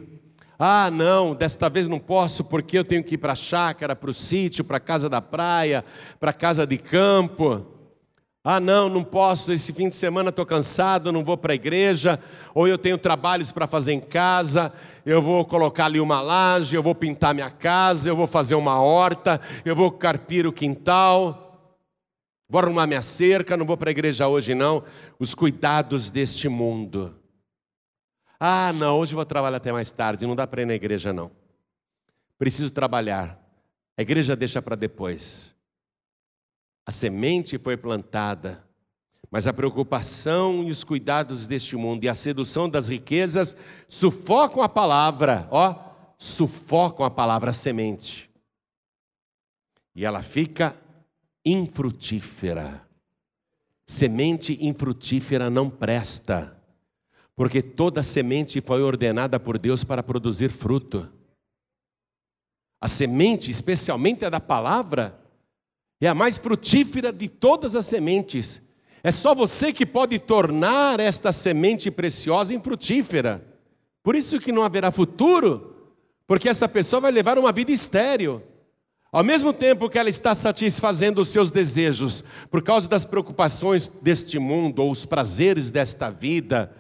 Ah, 0.56 0.92
não, 0.92 1.34
desta 1.34 1.68
vez 1.68 1.88
não 1.88 1.98
posso 1.98 2.44
porque 2.44 2.78
eu 2.78 2.84
tenho 2.84 3.02
que 3.02 3.16
ir 3.16 3.18
para 3.18 3.32
a 3.32 3.34
chácara, 3.34 3.96
para 3.96 4.08
o 4.08 4.14
sítio, 4.14 4.62
para 4.62 4.76
a 4.76 4.80
casa 4.80 5.08
da 5.08 5.20
praia, 5.20 5.84
para 6.20 6.30
a 6.30 6.32
casa 6.32 6.64
de 6.64 6.78
campo. 6.78 7.66
Ah, 8.44 8.60
não, 8.60 8.88
não 8.88 9.02
posso, 9.02 9.52
esse 9.52 9.72
fim 9.72 9.88
de 9.88 9.96
semana 9.96 10.28
estou 10.28 10.46
cansado, 10.46 11.10
não 11.10 11.24
vou 11.24 11.36
para 11.36 11.52
a 11.52 11.56
igreja, 11.56 12.20
ou 12.54 12.68
eu 12.68 12.78
tenho 12.78 12.96
trabalhos 12.96 13.50
para 13.50 13.66
fazer 13.66 13.92
em 13.94 14.00
casa, 14.00 14.72
eu 15.06 15.22
vou 15.22 15.44
colocar 15.44 15.84
ali 15.84 16.00
uma 16.00 16.20
laje, 16.20 16.74
eu 16.74 16.82
vou 16.82 16.92
pintar 16.92 17.32
minha 17.32 17.48
casa, 17.48 18.08
eu 18.08 18.16
vou 18.16 18.26
fazer 18.26 18.56
uma 18.56 18.82
horta, 18.82 19.40
eu 19.64 19.76
vou 19.76 19.92
carpir 19.92 20.48
o 20.48 20.52
quintal, 20.52 21.70
vou 22.48 22.60
arrumar 22.60 22.88
minha 22.88 23.00
cerca, 23.00 23.56
não 23.56 23.64
vou 23.64 23.76
para 23.76 23.88
a 23.88 23.92
igreja 23.92 24.26
hoje 24.26 24.52
não. 24.52 24.82
Os 25.16 25.32
cuidados 25.32 26.10
deste 26.10 26.48
mundo. 26.48 27.14
Ah, 28.40 28.72
não, 28.72 28.98
hoje 28.98 29.14
vou 29.14 29.24
trabalhar 29.24 29.58
até 29.58 29.70
mais 29.70 29.92
tarde, 29.92 30.26
não 30.26 30.34
dá 30.34 30.44
para 30.44 30.62
ir 30.62 30.66
na 30.66 30.74
igreja 30.74 31.12
não. 31.12 31.30
Preciso 32.36 32.72
trabalhar. 32.72 33.40
A 33.96 34.02
igreja 34.02 34.34
deixa 34.34 34.60
para 34.60 34.74
depois. 34.74 35.54
A 36.84 36.90
semente 36.90 37.58
foi 37.58 37.76
plantada 37.76 38.65
mas 39.30 39.46
a 39.46 39.52
preocupação 39.52 40.62
e 40.64 40.70
os 40.70 40.84
cuidados 40.84 41.46
deste 41.46 41.76
mundo 41.76 42.04
e 42.04 42.08
a 42.08 42.14
sedução 42.14 42.68
das 42.68 42.88
riquezas 42.88 43.56
sufocam 43.88 44.62
a 44.62 44.68
palavra, 44.68 45.48
ó, 45.50 45.74
sufocam 46.18 47.04
a 47.04 47.10
palavra 47.10 47.50
a 47.50 47.54
semente. 47.54 48.30
E 49.94 50.04
ela 50.04 50.22
fica 50.22 50.76
infrutífera. 51.44 52.86
Semente 53.86 54.58
infrutífera 54.60 55.48
não 55.48 55.70
presta, 55.70 56.60
porque 57.34 57.62
toda 57.62 58.02
semente 58.02 58.60
foi 58.60 58.82
ordenada 58.82 59.38
por 59.38 59.58
Deus 59.58 59.84
para 59.84 60.02
produzir 60.02 60.50
fruto. 60.50 61.08
A 62.80 62.88
semente, 62.88 63.50
especialmente 63.50 64.24
a 64.24 64.30
da 64.30 64.40
palavra, 64.40 65.18
é 66.00 66.08
a 66.08 66.14
mais 66.14 66.36
frutífera 66.36 67.12
de 67.12 67.28
todas 67.28 67.74
as 67.74 67.86
sementes 67.86 68.65
é 69.06 69.10
só 69.12 69.36
você 69.36 69.72
que 69.72 69.86
pode 69.86 70.18
tornar 70.18 70.98
esta 70.98 71.30
semente 71.30 71.92
preciosa 71.92 72.52
infrutífera. 72.52 73.40
Por 74.02 74.16
isso 74.16 74.40
que 74.40 74.50
não 74.50 74.64
haverá 74.64 74.90
futuro, 74.90 75.94
porque 76.26 76.48
essa 76.48 76.68
pessoa 76.68 77.02
vai 77.02 77.12
levar 77.12 77.38
uma 77.38 77.52
vida 77.52 77.70
estéril. 77.70 78.42
Ao 79.12 79.22
mesmo 79.22 79.52
tempo 79.52 79.88
que 79.88 79.96
ela 79.96 80.08
está 80.10 80.34
satisfazendo 80.34 81.20
os 81.20 81.28
seus 81.28 81.52
desejos 81.52 82.24
por 82.50 82.64
causa 82.64 82.88
das 82.88 83.04
preocupações 83.04 83.86
deste 84.02 84.40
mundo, 84.40 84.82
ou 84.82 84.90
os 84.90 85.06
prazeres 85.06 85.70
desta 85.70 86.10
vida, 86.10 86.74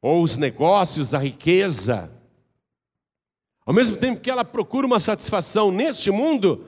ou 0.00 0.22
os 0.22 0.38
negócios, 0.38 1.12
a 1.12 1.18
riqueza, 1.18 2.10
ao 3.66 3.74
mesmo 3.74 3.98
tempo 3.98 4.22
que 4.22 4.30
ela 4.30 4.46
procura 4.46 4.86
uma 4.86 4.98
satisfação 4.98 5.70
neste 5.70 6.10
mundo, 6.10 6.64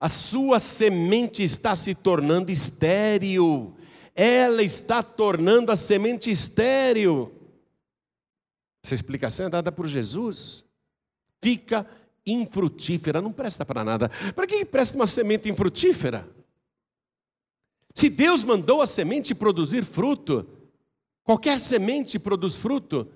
a 0.00 0.08
sua 0.08 0.58
semente 0.58 1.42
está 1.44 1.76
se 1.76 1.94
tornando 1.94 2.50
estéril, 2.50 3.76
ela 4.14 4.62
está 4.62 5.02
tornando 5.02 5.72
a 5.72 5.76
semente 5.76 6.30
estéril. 6.30 7.32
Essa 8.84 8.94
explicação 8.94 9.46
é 9.46 9.50
dada 9.50 9.70
por 9.72 9.86
Jesus. 9.86 10.64
Fica 11.40 11.86
infrutífera, 12.26 13.20
não 13.20 13.32
presta 13.32 13.64
para 13.64 13.84
nada. 13.84 14.10
Para 14.34 14.46
que 14.46 14.64
presta 14.64 14.96
uma 14.96 15.06
semente 15.06 15.48
infrutífera? 15.48 16.28
Se 17.94 18.08
Deus 18.08 18.42
mandou 18.44 18.80
a 18.80 18.86
semente 18.86 19.34
produzir 19.34 19.84
fruto, 19.84 20.46
qualquer 21.22 21.58
semente 21.58 22.18
produz 22.18 22.56
fruto. 22.56 23.10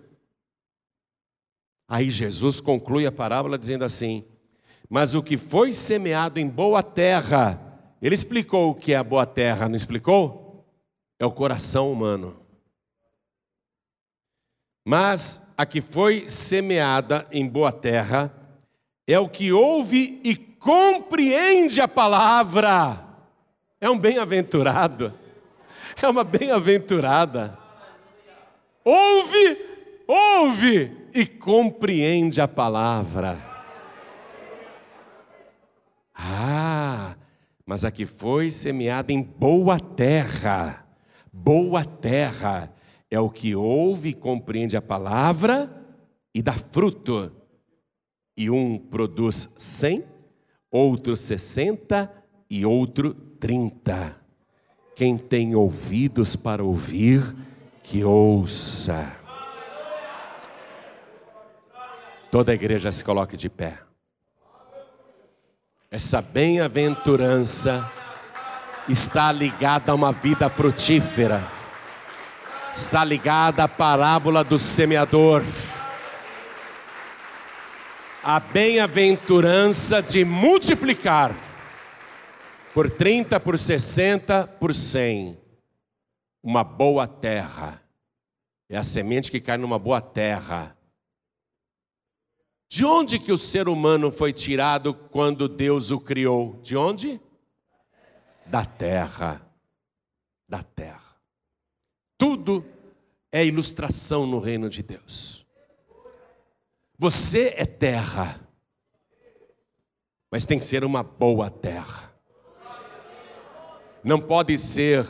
Aí 1.88 2.11
Jesus 2.11 2.61
conclui 2.61 3.06
a 3.06 3.12
parábola 3.12 3.59
dizendo 3.59 3.85
assim: 3.85 4.24
Mas 4.88 5.14
o 5.14 5.22
que 5.22 5.37
foi 5.37 5.72
semeado 5.72 6.38
em 6.38 6.48
boa 6.48 6.82
terra, 6.82 7.61
ele 8.02 8.14
explicou 8.14 8.70
o 8.70 8.74
que 8.74 8.92
é 8.92 8.96
a 8.96 9.04
boa 9.04 9.24
terra, 9.24 9.68
não 9.68 9.76
explicou? 9.76 10.45
É 11.18 11.24
o 11.24 11.31
coração 11.31 11.90
humano. 11.90 12.37
Mas 14.85 15.46
a 15.57 15.66
que 15.66 15.81
foi 15.81 16.29
semeada 16.29 17.26
em 17.33 17.46
boa 17.46 17.72
terra 17.72 18.33
é 19.07 19.18
o 19.18 19.29
que 19.29 19.52
ouve 19.52 20.20
e 20.22 20.37
compreende 20.37 21.81
a 21.81 21.88
palavra. 21.88 23.05
É 23.81 23.88
um 23.88 23.98
bem-aventurado. 23.98 25.12
É 26.02 26.07
uma 26.07 26.24
bem-aventurada. 26.24 27.59
Ouve, 28.85 29.59
ouve 30.07 30.94
e 31.14 31.24
compreende 31.24 32.38
a 32.38 32.46
palavra. 32.46 33.38
Ah, 36.14 37.16
mas 37.64 37.83
a 37.83 37.90
que 37.90 38.05
foi 38.05 38.50
semeada 38.50 39.11
em 39.11 39.22
boa 39.22 39.81
terra, 39.81 40.86
boa 41.42 41.85
terra, 41.85 42.72
é 43.11 43.20
o 43.20 43.31
que 43.31 43.55
ouve 43.55 44.11
e 44.11 44.14
compreende 44.14 44.77
a 44.77 44.83
palavra 44.83 45.70
e 46.35 46.42
dá 46.42 46.53
fruto. 46.53 47.33
E 48.37 48.51
um 48.51 48.79
produz 48.79 49.49
cem, 49.57 50.05
outro 50.70 51.16
sessenta 51.16 52.12
e 52.51 52.66
outro 52.66 53.14
trinta. 53.14 54.20
Quem 54.94 55.16
tem 55.16 55.55
ouvidos 55.55 56.37
para 56.37 56.64
ouvir, 56.64 57.37
que 57.83 58.03
ouça. 58.03 59.16
Toda 62.31 62.53
a 62.53 62.55
igreja 62.55 62.90
se 62.90 63.05
coloque 63.05 63.37
de 63.37 63.49
pé. 63.49 63.79
Essa 65.90 66.20
bem-aventurança 66.20 67.90
está 68.88 69.33
ligada 69.33 69.92
a 69.92 69.94
uma 69.94 70.12
vida 70.12 70.49
frutífera 70.49 71.57
está 72.77 73.03
ligada 73.03 73.64
à 73.64 73.68
parábola 73.68 74.44
do 74.44 74.59
semeador. 74.59 75.42
A 78.22 78.38
bem-aventurança 78.38 80.03
de 80.03 80.25
multiplicar 80.25 81.35
por 82.75 82.90
30, 82.90 83.40
por 83.40 83.59
60, 83.59 84.46
por 84.61 84.75
100, 84.75 85.38
uma 86.42 86.62
boa 86.62 87.07
terra. 87.07 87.83
É 88.68 88.77
a 88.77 88.83
semente 88.83 89.31
que 89.31 89.40
cai 89.40 89.57
numa 89.57 89.79
boa 89.79 90.01
terra. 90.01 90.77
De 92.68 92.85
onde 92.85 93.18
que 93.18 93.33
o 93.33 93.38
ser 93.38 93.68
humano 93.68 94.11
foi 94.11 94.33
tirado 94.33 94.92
quando 94.92 95.49
Deus 95.49 95.92
o 95.92 96.01
criou? 96.01 96.61
De 96.62 96.77
onde? 96.77 97.20
Da 98.48 98.64
terra. 98.64 99.42
Da 100.48 100.62
terra. 100.62 101.16
Tudo 102.16 102.64
é 103.30 103.44
ilustração 103.44 104.26
no 104.26 104.38
reino 104.38 104.70
de 104.70 104.82
Deus. 104.82 105.44
Você 106.98 107.52
é 107.56 107.66
terra, 107.66 108.40
mas 110.30 110.46
tem 110.46 110.59
que 110.59 110.64
ser 110.64 110.85
uma 110.85 111.02
boa 111.02 111.50
terra. 111.50 112.14
Não 114.02 114.20
pode 114.20 114.56
ser 114.56 115.04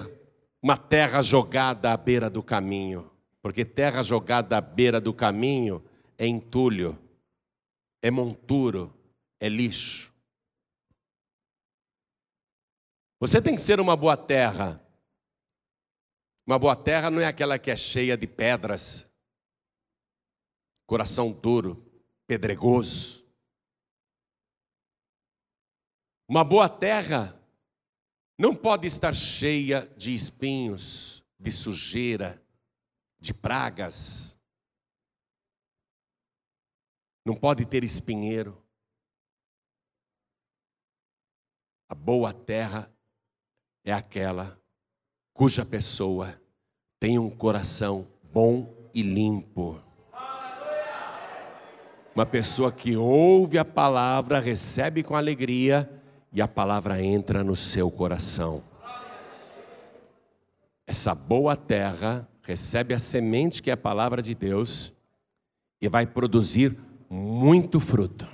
uma 0.60 0.76
terra 0.76 1.22
jogada 1.22 1.92
à 1.92 1.96
beira 1.96 2.28
do 2.28 2.42
caminho, 2.42 3.08
porque 3.40 3.64
terra 3.64 4.02
jogada 4.02 4.56
à 4.56 4.60
beira 4.60 5.00
do 5.00 5.14
caminho 5.14 5.84
é 6.18 6.26
entulho, 6.26 6.98
é 8.02 8.10
monturo, 8.10 8.92
é 9.38 9.48
lixo. 9.48 10.12
Você 13.18 13.40
tem 13.40 13.54
que 13.54 13.62
ser 13.62 13.80
uma 13.80 13.96
boa 13.96 14.16
terra, 14.16 14.82
uma 16.46 16.58
boa 16.58 16.76
terra 16.76 17.10
não 17.10 17.20
é 17.20 17.26
aquela 17.26 17.58
que 17.58 17.70
é 17.70 17.76
cheia 17.76 18.16
de 18.16 18.26
pedras, 18.26 19.10
coração 20.86 21.32
duro, 21.32 21.82
pedregoso. 22.26 23.26
Uma 26.28 26.44
boa 26.44 26.68
terra 26.68 27.40
não 28.38 28.54
pode 28.54 28.86
estar 28.86 29.14
cheia 29.14 29.86
de 29.96 30.14
espinhos, 30.14 31.24
de 31.38 31.50
sujeira, 31.50 32.44
de 33.18 33.32
pragas. 33.32 34.38
Não 37.24 37.34
pode 37.34 37.64
ter 37.64 37.82
espinheiro. 37.82 38.62
A 41.88 41.94
boa 41.94 42.34
terra 42.34 42.92
é 43.86 43.92
aquela 43.92 44.58
cuja 45.32 45.64
pessoa 45.64 46.34
tem 46.98 47.20
um 47.20 47.30
coração 47.30 48.04
bom 48.32 48.74
e 48.92 49.00
limpo. 49.00 49.80
Uma 52.12 52.26
pessoa 52.26 52.72
que 52.72 52.96
ouve 52.96 53.58
a 53.58 53.64
palavra, 53.64 54.40
recebe 54.40 55.04
com 55.04 55.14
alegria 55.14 55.88
e 56.32 56.42
a 56.42 56.48
palavra 56.48 57.00
entra 57.00 57.44
no 57.44 57.54
seu 57.54 57.88
coração. 57.88 58.64
Essa 60.84 61.14
boa 61.14 61.56
terra 61.56 62.26
recebe 62.42 62.92
a 62.92 62.98
semente 62.98 63.62
que 63.62 63.70
é 63.70 63.74
a 63.74 63.76
palavra 63.76 64.20
de 64.20 64.34
Deus 64.34 64.92
e 65.80 65.88
vai 65.88 66.06
produzir 66.06 66.76
muito 67.08 67.78
fruto. 67.78 68.26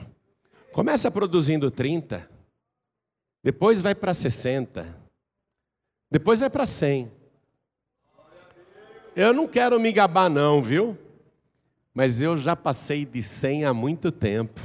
Começa 0.72 1.10
produzindo 1.10 1.70
30, 1.70 2.26
depois 3.44 3.82
vai 3.82 3.94
para 3.94 4.14
60, 4.14 5.01
depois 6.12 6.40
vai 6.40 6.50
para 6.50 6.66
100. 6.66 7.10
Eu 9.16 9.32
não 9.32 9.48
quero 9.48 9.80
me 9.80 9.90
gabar, 9.90 10.28
não, 10.28 10.62
viu? 10.62 10.98
Mas 11.94 12.20
eu 12.20 12.36
já 12.36 12.54
passei 12.54 13.06
de 13.06 13.22
100 13.22 13.64
há 13.64 13.72
muito 13.72 14.12
tempo. 14.12 14.60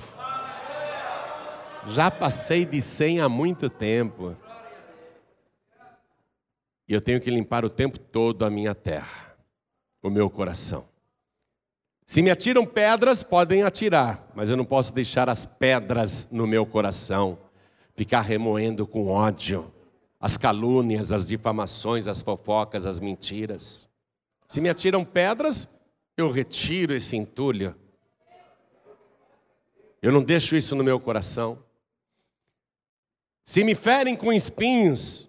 Já 1.88 2.12
passei 2.12 2.66
de 2.66 2.82
100 2.82 3.22
há 3.22 3.30
muito 3.30 3.70
tempo. 3.70 4.36
E 6.86 6.94
eu 6.94 7.00
tenho 7.00 7.22
que 7.22 7.30
limpar 7.30 7.64
o 7.64 7.70
tempo 7.70 7.98
todo 7.98 8.44
a 8.44 8.50
minha 8.50 8.76
terra, 8.76 9.34
o 10.04 10.10
meu 10.10 10.30
coração. 10.30 10.86
Se 12.06 12.22
me 12.22 12.30
atiram 12.30 12.66
pedras, 12.66 13.24
podem 13.24 13.64
atirar, 13.64 14.28
mas 14.36 14.50
eu 14.50 14.58
não 14.58 14.66
posso 14.66 14.94
deixar 14.94 15.30
as 15.30 15.46
pedras 15.46 16.30
no 16.30 16.46
meu 16.46 16.66
coração, 16.66 17.40
ficar 17.96 18.20
remoendo 18.20 18.86
com 18.86 19.08
ódio 19.08 19.72
as 20.20 20.36
calúnias, 20.38 21.12
as 21.12 21.28
difamações, 21.28 22.08
as 22.08 22.22
fofocas, 22.22 22.86
as 22.86 23.00
mentiras. 23.00 23.88
Se 24.48 24.60
me 24.60 24.70
atiram 24.70 25.06
pedras, 25.06 25.68
eu 26.16 26.32
retiro 26.32 26.94
esse 26.96 27.16
entulho. 27.16 27.76
Eu 30.02 30.12
não 30.12 30.24
deixo 30.24 30.56
isso 30.56 30.76
no 30.76 30.84
meu 30.84 31.00
coração. 31.00 31.64
Se 33.44 33.64
me 33.64 33.76
ferem 33.76 34.16
com 34.16 34.32
espinhos, 34.34 35.28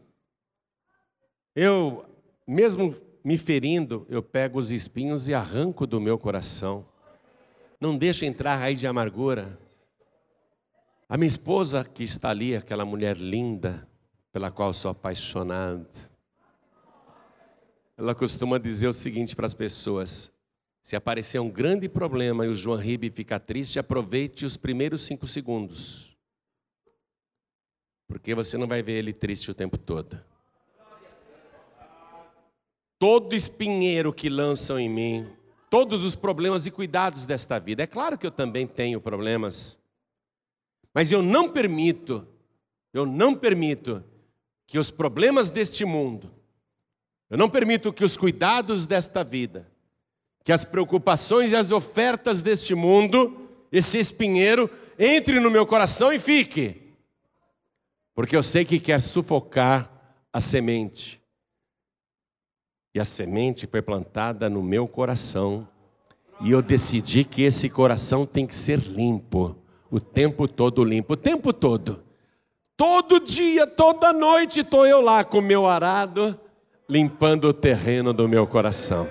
eu, 1.54 2.04
mesmo 2.46 2.94
me 3.24 3.36
ferindo, 3.36 4.06
eu 4.08 4.22
pego 4.22 4.58
os 4.58 4.70
espinhos 4.70 5.28
e 5.28 5.34
arranco 5.34 5.86
do 5.86 6.00
meu 6.00 6.18
coração. 6.18 6.86
Não 7.80 7.96
deixo 7.96 8.24
entrar 8.24 8.56
raiz 8.56 8.78
de 8.78 8.86
amargura. 8.86 9.58
A 11.08 11.16
minha 11.16 11.28
esposa 11.28 11.84
que 11.84 12.02
está 12.04 12.30
ali, 12.30 12.54
aquela 12.54 12.84
mulher 12.84 13.16
linda, 13.16 13.87
pela 14.38 14.52
qual 14.52 14.72
sou 14.72 14.92
apaixonado. 14.92 15.88
Ela 17.96 18.14
costuma 18.14 18.56
dizer 18.56 18.86
o 18.86 18.92
seguinte 18.92 19.34
para 19.34 19.48
as 19.48 19.52
pessoas: 19.52 20.32
se 20.80 20.94
aparecer 20.94 21.40
um 21.40 21.50
grande 21.50 21.88
problema 21.88 22.46
e 22.46 22.48
o 22.48 22.54
João 22.54 22.78
Ribe 22.78 23.10
ficar 23.10 23.40
triste, 23.40 23.80
aproveite 23.80 24.46
os 24.46 24.56
primeiros 24.56 25.02
cinco 25.02 25.26
segundos. 25.26 26.16
Porque 28.06 28.32
você 28.32 28.56
não 28.56 28.68
vai 28.68 28.80
ver 28.80 28.92
ele 28.92 29.12
triste 29.12 29.50
o 29.50 29.54
tempo 29.54 29.76
todo. 29.76 30.16
Todo 32.96 33.34
espinheiro 33.34 34.12
que 34.12 34.28
lançam 34.28 34.78
em 34.78 34.88
mim, 34.88 35.28
todos 35.68 36.04
os 36.04 36.14
problemas 36.14 36.64
e 36.64 36.70
cuidados 36.70 37.26
desta 37.26 37.58
vida. 37.58 37.82
É 37.82 37.88
claro 37.88 38.16
que 38.16 38.26
eu 38.26 38.30
também 38.30 38.68
tenho 38.68 39.00
problemas, 39.00 39.80
mas 40.94 41.10
eu 41.10 41.24
não 41.24 41.50
permito, 41.50 42.24
eu 42.94 43.04
não 43.04 43.34
permito 43.34 44.04
que 44.68 44.78
os 44.78 44.90
problemas 44.90 45.48
deste 45.48 45.86
mundo, 45.86 46.30
eu 47.30 47.38
não 47.38 47.48
permito 47.48 47.90
que 47.90 48.04
os 48.04 48.18
cuidados 48.18 48.84
desta 48.84 49.24
vida, 49.24 49.66
que 50.44 50.52
as 50.52 50.62
preocupações 50.62 51.52
e 51.52 51.56
as 51.56 51.72
ofertas 51.72 52.42
deste 52.42 52.74
mundo, 52.74 53.48
esse 53.72 53.98
espinheiro, 53.98 54.70
entre 54.98 55.40
no 55.40 55.50
meu 55.50 55.66
coração 55.66 56.12
e 56.12 56.18
fique. 56.18 56.94
Porque 58.14 58.36
eu 58.36 58.42
sei 58.42 58.62
que 58.62 58.78
quer 58.78 59.00
sufocar 59.00 59.90
a 60.30 60.40
semente. 60.40 61.18
E 62.94 63.00
a 63.00 63.06
semente 63.06 63.66
foi 63.66 63.80
plantada 63.80 64.50
no 64.50 64.62
meu 64.62 64.86
coração. 64.86 65.66
E 66.42 66.50
eu 66.50 66.60
decidi 66.60 67.24
que 67.24 67.42
esse 67.42 67.70
coração 67.70 68.26
tem 68.26 68.46
que 68.46 68.56
ser 68.56 68.80
limpo, 68.80 69.56
o 69.90 69.98
tempo 69.98 70.46
todo 70.46 70.84
limpo, 70.84 71.14
o 71.14 71.16
tempo 71.16 71.54
todo. 71.54 72.07
Todo 72.78 73.18
dia, 73.18 73.66
toda 73.66 74.12
noite 74.12 74.60
estou 74.60 74.86
eu 74.86 75.00
lá 75.00 75.24
com 75.24 75.40
meu 75.40 75.66
arado, 75.66 76.38
limpando 76.88 77.48
o 77.48 77.52
terreno 77.52 78.12
do 78.12 78.28
meu 78.28 78.46
coração. 78.46 79.08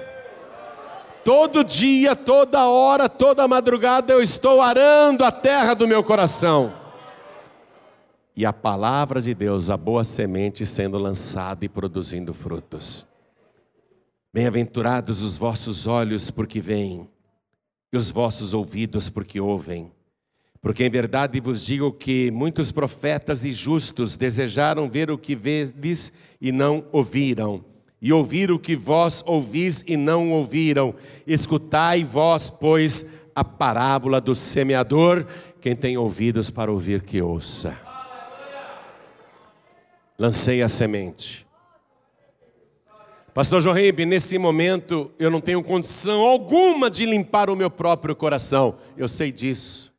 Todo 1.22 1.66
dia, 1.66 2.16
toda 2.16 2.66
hora, 2.66 3.10
toda 3.10 3.46
madrugada 3.46 4.14
eu 4.14 4.22
estou 4.22 4.62
arando 4.62 5.26
a 5.26 5.34
terra 5.34 5.74
do 5.74 5.86
meu 5.86 6.02
coração. 6.02 6.74
E 8.34 8.46
a 8.46 8.54
palavra 8.54 9.22
de 9.22 9.34
Deus, 9.34 9.70
a 9.70 9.76
boa 9.76 10.06
semente, 10.06 10.66
sendo 10.66 10.98
lançada 10.98 11.66
e 11.66 11.68
produzindo 11.68 12.34
frutos. 12.34 13.06
Bem-aventurados 14.34 15.22
os 15.22 15.38
vossos 15.38 15.86
olhos, 15.86 16.32
porque 16.32 16.62
veem, 16.62 17.10
e 17.92 17.98
os 17.98 18.10
vossos 18.10 18.54
ouvidos, 18.54 19.10
porque 19.10 19.42
ouvem. 19.42 19.92
Porque 20.62 20.84
em 20.84 20.90
verdade 20.90 21.40
vos 21.40 21.66
digo 21.66 21.92
que 21.92 22.32
muitos 22.32 22.72
profetas 22.72 23.46
e 23.46 23.52
justos 23.52 24.18
desejaram 24.18 24.90
ver 24.90 25.12
o 25.12 25.18
que 25.18 25.36
vedes 25.36 26.12
e 26.42 26.52
não 26.52 26.86
ouviram 26.92 27.64
e 28.02 28.14
ouvir 28.14 28.52
o 28.52 28.60
que 28.60 28.76
vós 28.76 29.24
ouvis 29.26 29.84
e 29.88 29.98
não 29.98 30.32
ouviram. 30.32 30.94
Escutai 31.26 32.04
vós, 32.04 32.50
pois, 32.50 33.12
a 33.36 33.44
parábola 33.44 34.22
do 34.22 34.36
semeador. 34.36 35.26
Quem 35.60 35.76
tem 35.76 35.98
ouvidos 35.98 36.50
para 36.50 36.72
ouvir, 36.72 37.02
que 37.02 37.22
ouça. 37.22 37.78
Lancei 40.18 40.62
a 40.62 40.70
semente. 40.70 41.46
Pastor 43.34 43.62
Jorribe, 43.62 44.04
nesse 44.06 44.38
momento 44.40 45.12
eu 45.20 45.30
não 45.30 45.40
tenho 45.40 45.64
condição 45.64 46.22
alguma 46.22 46.90
de 46.90 47.06
limpar 47.06 47.52
o 47.52 47.56
meu 47.56 47.70
próprio 47.70 48.16
coração. 48.16 48.80
Eu 48.96 49.08
sei 49.08 49.32
disso. 49.32 49.94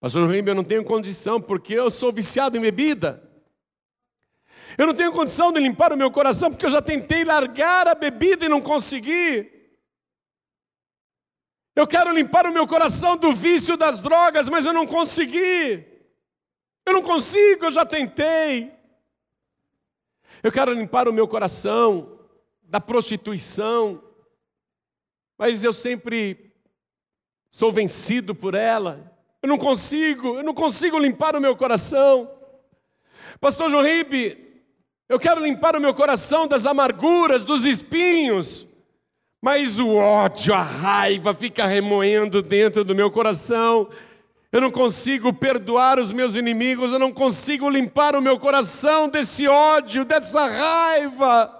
Pastor 0.00 0.22
Jorribe, 0.22 0.50
eu 0.50 0.54
não 0.54 0.64
tenho 0.64 0.82
condição 0.82 1.38
porque 1.38 1.74
eu 1.74 1.90
sou 1.90 2.10
viciado 2.10 2.56
em 2.56 2.60
bebida. 2.60 3.22
Eu 4.78 4.86
não 4.86 4.94
tenho 4.94 5.12
condição 5.12 5.52
de 5.52 5.60
limpar 5.60 5.92
o 5.92 5.96
meu 5.96 6.10
coração 6.10 6.50
porque 6.50 6.64
eu 6.64 6.70
já 6.70 6.80
tentei 6.80 7.22
largar 7.22 7.86
a 7.86 7.94
bebida 7.94 8.46
e 8.46 8.48
não 8.48 8.62
consegui. 8.62 9.60
Eu 11.76 11.86
quero 11.86 12.12
limpar 12.12 12.46
o 12.46 12.52
meu 12.52 12.66
coração 12.66 13.14
do 13.14 13.30
vício 13.32 13.76
das 13.76 14.00
drogas, 14.00 14.48
mas 14.48 14.64
eu 14.64 14.72
não 14.72 14.86
consegui. 14.86 15.86
Eu 16.86 16.94
não 16.94 17.02
consigo, 17.02 17.66
eu 17.66 17.72
já 17.72 17.84
tentei. 17.84 18.72
Eu 20.42 20.50
quero 20.50 20.72
limpar 20.72 21.08
o 21.08 21.12
meu 21.12 21.28
coração 21.28 22.18
da 22.62 22.80
prostituição, 22.80 24.02
mas 25.36 25.62
eu 25.62 25.74
sempre 25.74 26.54
sou 27.50 27.70
vencido 27.70 28.34
por 28.34 28.54
ela. 28.54 29.09
Eu 29.42 29.48
não 29.48 29.58
consigo, 29.58 30.36
eu 30.36 30.42
não 30.42 30.54
consigo 30.54 30.98
limpar 30.98 31.34
o 31.34 31.40
meu 31.40 31.56
coração. 31.56 32.30
Pastor 33.40 33.70
Joribe, 33.70 34.36
eu 35.08 35.18
quero 35.18 35.42
limpar 35.42 35.74
o 35.74 35.80
meu 35.80 35.94
coração 35.94 36.46
das 36.46 36.66
amarguras, 36.66 37.44
dos 37.44 37.64
espinhos. 37.64 38.66
Mas 39.42 39.80
o 39.80 39.94
ódio, 39.94 40.52
a 40.52 40.62
raiva 40.62 41.32
fica 41.32 41.66
remoendo 41.66 42.42
dentro 42.42 42.84
do 42.84 42.94
meu 42.94 43.10
coração. 43.10 43.88
Eu 44.52 44.60
não 44.60 44.70
consigo 44.70 45.32
perdoar 45.32 45.98
os 45.98 46.12
meus 46.12 46.36
inimigos, 46.36 46.92
eu 46.92 46.98
não 46.98 47.12
consigo 47.12 47.70
limpar 47.70 48.14
o 48.16 48.20
meu 48.20 48.38
coração 48.38 49.08
desse 49.08 49.48
ódio, 49.48 50.04
dessa 50.04 50.46
raiva. 50.46 51.56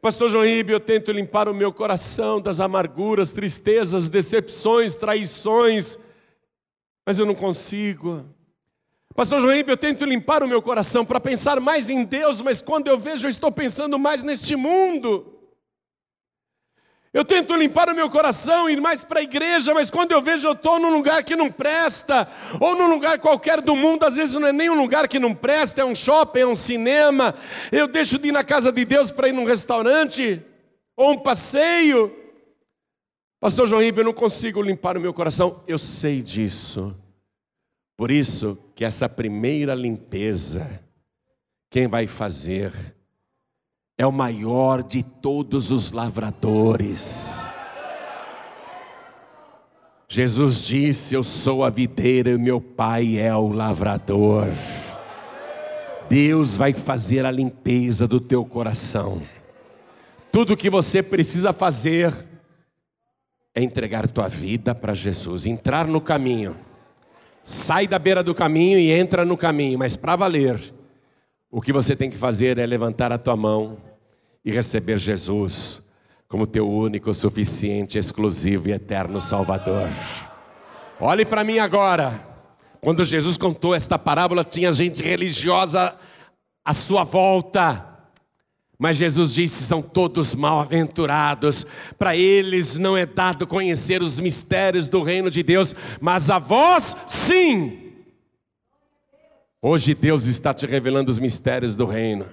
Pastor 0.00 0.30
João 0.30 0.44
Ribe, 0.44 0.72
eu 0.72 0.80
tento 0.80 1.10
limpar 1.10 1.48
o 1.48 1.54
meu 1.54 1.72
coração 1.72 2.40
das 2.40 2.60
amarguras, 2.60 3.32
tristezas, 3.32 4.08
decepções, 4.08 4.94
traições, 4.94 5.98
mas 7.06 7.18
eu 7.18 7.26
não 7.26 7.34
consigo. 7.34 8.24
Pastor 9.14 9.40
João, 9.40 9.52
eu 9.52 9.76
tento 9.76 10.04
limpar 10.04 10.42
o 10.42 10.48
meu 10.48 10.62
coração 10.62 11.04
para 11.04 11.20
pensar 11.20 11.60
mais 11.60 11.90
em 11.90 12.04
Deus, 12.04 12.40
mas 12.40 12.60
quando 12.60 12.88
eu 12.88 12.98
vejo, 12.98 13.26
eu 13.26 13.30
estou 13.30 13.50
pensando 13.50 13.98
mais 13.98 14.22
neste 14.22 14.54
mundo. 14.54 15.36
Eu 17.12 17.24
tento 17.24 17.56
limpar 17.56 17.90
o 17.90 17.94
meu 17.94 18.08
coração, 18.08 18.70
ir 18.70 18.80
mais 18.80 19.02
para 19.02 19.18
a 19.18 19.22
igreja, 19.22 19.74
mas 19.74 19.90
quando 19.90 20.12
eu 20.12 20.22
vejo, 20.22 20.46
eu 20.46 20.52
estou 20.52 20.78
num 20.78 20.94
lugar 20.94 21.24
que 21.24 21.34
não 21.34 21.50
presta, 21.50 22.30
ou 22.60 22.76
num 22.76 22.86
lugar 22.86 23.18
qualquer 23.18 23.60
do 23.60 23.74
mundo, 23.74 24.04
às 24.04 24.14
vezes 24.14 24.36
não 24.36 24.46
é 24.46 24.52
nem 24.52 24.70
um 24.70 24.80
lugar 24.80 25.08
que 25.08 25.18
não 25.18 25.34
presta, 25.34 25.80
é 25.80 25.84
um 25.84 25.94
shopping, 25.94 26.40
é 26.40 26.46
um 26.46 26.54
cinema. 26.54 27.34
Eu 27.72 27.88
deixo 27.88 28.16
de 28.16 28.28
ir 28.28 28.32
na 28.32 28.44
casa 28.44 28.70
de 28.70 28.84
Deus 28.84 29.10
para 29.10 29.28
ir 29.28 29.32
num 29.32 29.44
restaurante, 29.44 30.40
ou 30.96 31.10
um 31.10 31.18
passeio. 31.18 32.16
Pastor 33.40 33.66
João 33.66 33.80
Ribeiro, 33.80 34.10
eu 34.10 34.12
não 34.12 34.20
consigo 34.20 34.60
limpar 34.60 34.98
o 34.98 35.00
meu 35.00 35.14
coração, 35.14 35.64
eu 35.66 35.78
sei 35.78 36.20
disso. 36.20 36.94
Por 37.96 38.10
isso 38.10 38.58
que 38.74 38.84
essa 38.84 39.08
primeira 39.08 39.74
limpeza, 39.74 40.84
quem 41.70 41.88
vai 41.88 42.06
fazer 42.06 42.70
é 43.96 44.06
o 44.06 44.12
maior 44.12 44.82
de 44.82 45.02
todos 45.02 45.72
os 45.72 45.90
lavradores. 45.90 47.40
Jesus 50.06 50.62
disse: 50.62 51.14
Eu 51.14 51.24
sou 51.24 51.64
a 51.64 51.70
videira 51.70 52.30
e 52.30 52.36
meu 52.36 52.60
pai 52.60 53.16
é 53.16 53.34
o 53.34 53.48
lavrador. 53.48 54.48
Deus 56.10 56.58
vai 56.58 56.74
fazer 56.74 57.24
a 57.24 57.30
limpeza 57.30 58.06
do 58.06 58.20
teu 58.20 58.44
coração. 58.44 59.22
Tudo 60.30 60.56
que 60.56 60.68
você 60.68 61.02
precisa 61.02 61.54
fazer 61.54 62.29
é 63.54 63.62
entregar 63.62 64.06
tua 64.08 64.28
vida 64.28 64.74
para 64.74 64.94
Jesus, 64.94 65.46
entrar 65.46 65.86
no 65.86 66.00
caminho 66.00 66.56
sai 67.42 67.86
da 67.86 67.98
beira 67.98 68.22
do 68.22 68.34
caminho 68.34 68.78
e 68.78 68.92
entra 68.92 69.24
no 69.24 69.36
caminho, 69.36 69.78
mas 69.78 69.96
para 69.96 70.16
valer, 70.16 70.72
o 71.50 71.60
que 71.60 71.72
você 71.72 71.96
tem 71.96 72.10
que 72.10 72.16
fazer 72.16 72.58
é 72.58 72.66
levantar 72.66 73.12
a 73.12 73.18
tua 73.18 73.36
mão 73.36 73.78
e 74.44 74.50
receber 74.50 74.98
Jesus 74.98 75.82
como 76.28 76.46
teu 76.46 76.70
único, 76.70 77.12
suficiente, 77.12 77.98
exclusivo 77.98 78.68
e 78.68 78.72
eterno 78.72 79.20
Salvador. 79.20 79.88
Olhe 81.00 81.24
para 81.24 81.42
mim 81.42 81.58
agora. 81.58 82.28
Quando 82.80 83.04
Jesus 83.04 83.36
contou 83.36 83.74
esta 83.74 83.98
parábola, 83.98 84.44
tinha 84.44 84.72
gente 84.72 85.02
religiosa 85.02 85.94
à 86.64 86.72
sua 86.72 87.02
volta. 87.02 87.89
Mas 88.80 88.96
Jesus 88.96 89.34
disse: 89.34 89.62
são 89.62 89.82
todos 89.82 90.34
mal-aventurados, 90.34 91.66
para 91.98 92.16
eles 92.16 92.78
não 92.78 92.96
é 92.96 93.04
dado 93.04 93.46
conhecer 93.46 94.00
os 94.00 94.18
mistérios 94.18 94.88
do 94.88 95.02
reino 95.02 95.30
de 95.30 95.42
Deus, 95.42 95.74
mas 96.00 96.30
a 96.30 96.38
vós 96.38 96.96
sim. 97.06 97.92
Hoje 99.60 99.94
Deus 99.94 100.24
está 100.24 100.54
te 100.54 100.64
revelando 100.64 101.10
os 101.10 101.18
mistérios 101.18 101.76
do 101.76 101.84
reino, 101.84 102.24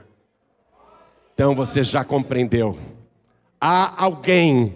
então 1.33 1.53
você 1.53 1.83
já 1.83 2.05
compreendeu. 2.05 2.79
Há 3.59 4.01
alguém 4.01 4.73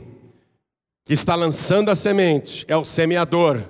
que 1.05 1.13
está 1.13 1.35
lançando 1.35 1.89
a 1.89 1.95
semente, 1.95 2.65
é 2.67 2.75
o 2.75 2.83
semeador, 2.83 3.63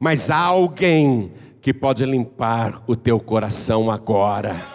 mas 0.00 0.28
há 0.28 0.38
alguém 0.38 1.32
que 1.60 1.72
pode 1.72 2.04
limpar 2.04 2.82
o 2.88 2.96
teu 2.96 3.20
coração 3.20 3.92
agora. 3.92 4.73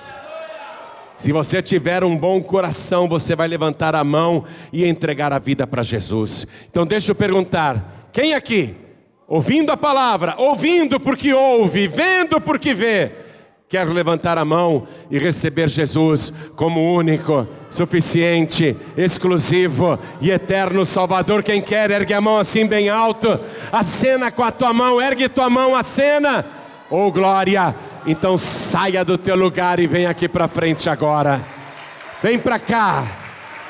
Se 1.20 1.34
você 1.34 1.62
tiver 1.62 2.02
um 2.02 2.16
bom 2.16 2.42
coração, 2.42 3.06
você 3.06 3.36
vai 3.36 3.46
levantar 3.46 3.94
a 3.94 4.06
mão 4.06 4.46
e 4.72 4.88
entregar 4.88 5.34
a 5.34 5.38
vida 5.38 5.68
para 5.68 5.84
Jesus. 5.84 6.48
Então 6.72 6.88
deixa 6.88 7.12
eu 7.12 7.16
perguntar: 7.16 8.08
quem 8.14 8.34
aqui, 8.34 8.74
ouvindo 9.28 9.70
a 9.70 9.76
palavra, 9.76 10.36
ouvindo 10.38 10.98
porque 10.98 11.34
ouve, 11.34 11.90
vendo 11.90 12.40
porque 12.40 12.74
vê, 12.74 13.12
quer 13.68 13.86
levantar 13.86 14.38
a 14.38 14.46
mão 14.46 14.88
e 15.12 15.20
receber 15.20 15.68
Jesus 15.68 16.32
como 16.56 16.96
único, 16.96 17.46
suficiente, 17.70 18.78
exclusivo 18.96 20.00
e 20.22 20.32
eterno 20.32 20.86
Salvador? 20.86 21.44
Quem 21.44 21.62
quer, 21.62 21.92
ergue 21.92 22.14
a 22.14 22.22
mão 22.22 22.38
assim 22.38 22.66
bem 22.66 22.88
alto, 22.88 23.38
acena 23.74 24.32
com 24.32 24.42
a 24.42 24.54
tua 24.54 24.72
mão, 24.72 25.02
ergue 25.02 25.28
tua 25.28 25.50
mão, 25.50 25.76
acena. 25.76 26.46
Oh 26.90 27.12
glória! 27.12 27.76
Então 28.06 28.38
saia 28.38 29.04
do 29.04 29.18
teu 29.18 29.36
lugar 29.36 29.80
e 29.80 29.88
vem 29.88 30.06
aqui 30.06 30.28
para 30.28 30.48
frente 30.48 30.90
agora. 30.90 31.42
Vem 32.22 32.40
para 32.40 32.60
cá. 32.60 33.04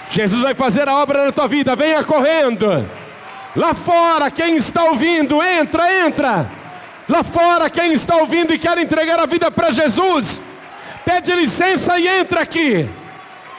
Jesus 0.09 0.41
vai 0.41 0.53
fazer 0.53 0.87
a 0.87 0.95
obra 0.97 1.25
na 1.25 1.31
tua 1.31 1.47
vida. 1.47 1.75
Venha 1.75 2.03
correndo. 2.03 2.85
Lá 3.55 3.73
fora, 3.73 4.29
quem 4.29 4.55
está 4.55 4.85
ouvindo, 4.85 5.41
entra, 5.41 6.05
entra. 6.05 6.49
Lá 7.07 7.23
fora, 7.23 7.69
quem 7.69 7.93
está 7.93 8.17
ouvindo 8.17 8.53
e 8.53 8.59
quer 8.59 8.77
entregar 8.77 9.19
a 9.19 9.25
vida 9.25 9.49
para 9.49 9.71
Jesus, 9.71 10.43
pede 11.03 11.33
licença 11.33 11.99
e 11.99 12.07
entra 12.07 12.41
aqui. 12.41 12.87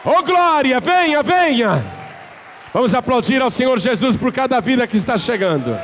Oh 0.04 0.22
glória, 0.22 0.78
venha, 0.78 1.22
venha. 1.22 1.84
Vamos 2.72 2.94
aplaudir 2.94 3.42
ao 3.42 3.50
Senhor 3.50 3.78
Jesus 3.78 4.16
por 4.16 4.32
cada 4.32 4.60
vida 4.60 4.86
que 4.86 4.96
está 4.96 5.18
chegando. 5.18 5.76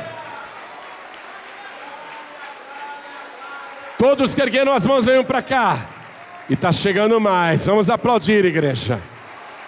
Todos 3.97 4.35
que 4.35 4.41
ergueram 4.41 4.71
as 4.71 4.85
mãos 4.85 5.05
venham 5.05 5.23
para 5.23 5.41
cá. 5.41 5.79
E 6.49 6.53
está 6.53 6.71
chegando 6.71 7.19
mais. 7.19 7.65
Vamos 7.65 7.89
aplaudir, 7.89 8.45
igreja. 8.45 9.01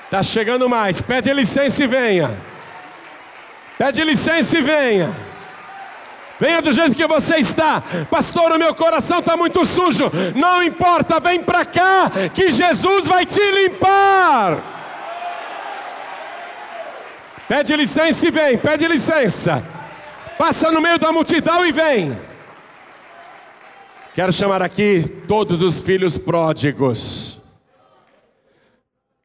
Está 0.05 0.21
chegando 0.23 0.69
mais. 0.69 1.01
Pede 1.01 1.34
licença 1.34 1.84
e 1.84 1.88
venha. 1.88 2.38
Pede 3.77 4.03
licença 4.03 4.57
e 4.57 4.61
venha. 4.61 5.09
Venha 6.39 6.61
do 6.61 6.71
jeito 6.71 6.95
que 6.95 7.05
você 7.05 7.38
está. 7.38 7.84
Pastor, 8.09 8.53
o 8.53 8.57
meu 8.57 8.73
coração 8.73 9.19
está 9.19 9.36
muito 9.36 9.65
sujo. 9.65 10.09
Não 10.36 10.63
importa, 10.63 11.19
vem 11.19 11.43
para 11.43 11.65
cá, 11.65 12.09
que 12.34 12.49
Jesus 12.49 13.07
vai 13.07 13.25
te 13.25 13.41
limpar. 13.51 14.57
Pede 17.47 17.75
licença 17.75 18.27
e 18.27 18.32
vem, 18.32 18.57
pede 18.57 18.88
licença. 18.88 19.63
Passa 20.38 20.71
no 20.71 20.80
meio 20.80 20.97
da 20.97 21.11
multidão 21.11 21.65
e 21.65 21.71
vem. 21.71 22.17
Quero 24.14 24.32
chamar 24.34 24.62
aqui 24.62 25.03
todos 25.28 25.62
os 25.62 25.82
filhos 25.82 26.18
pródigos 26.18 27.39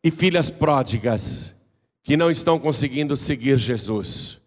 e 0.03 0.11
filhas 0.11 0.51
pródigas 0.51 1.55
que 2.03 2.17
não 2.17 2.31
estão 2.31 2.59
conseguindo 2.59 3.17
seguir 3.17 3.57
Jesus 3.57 4.45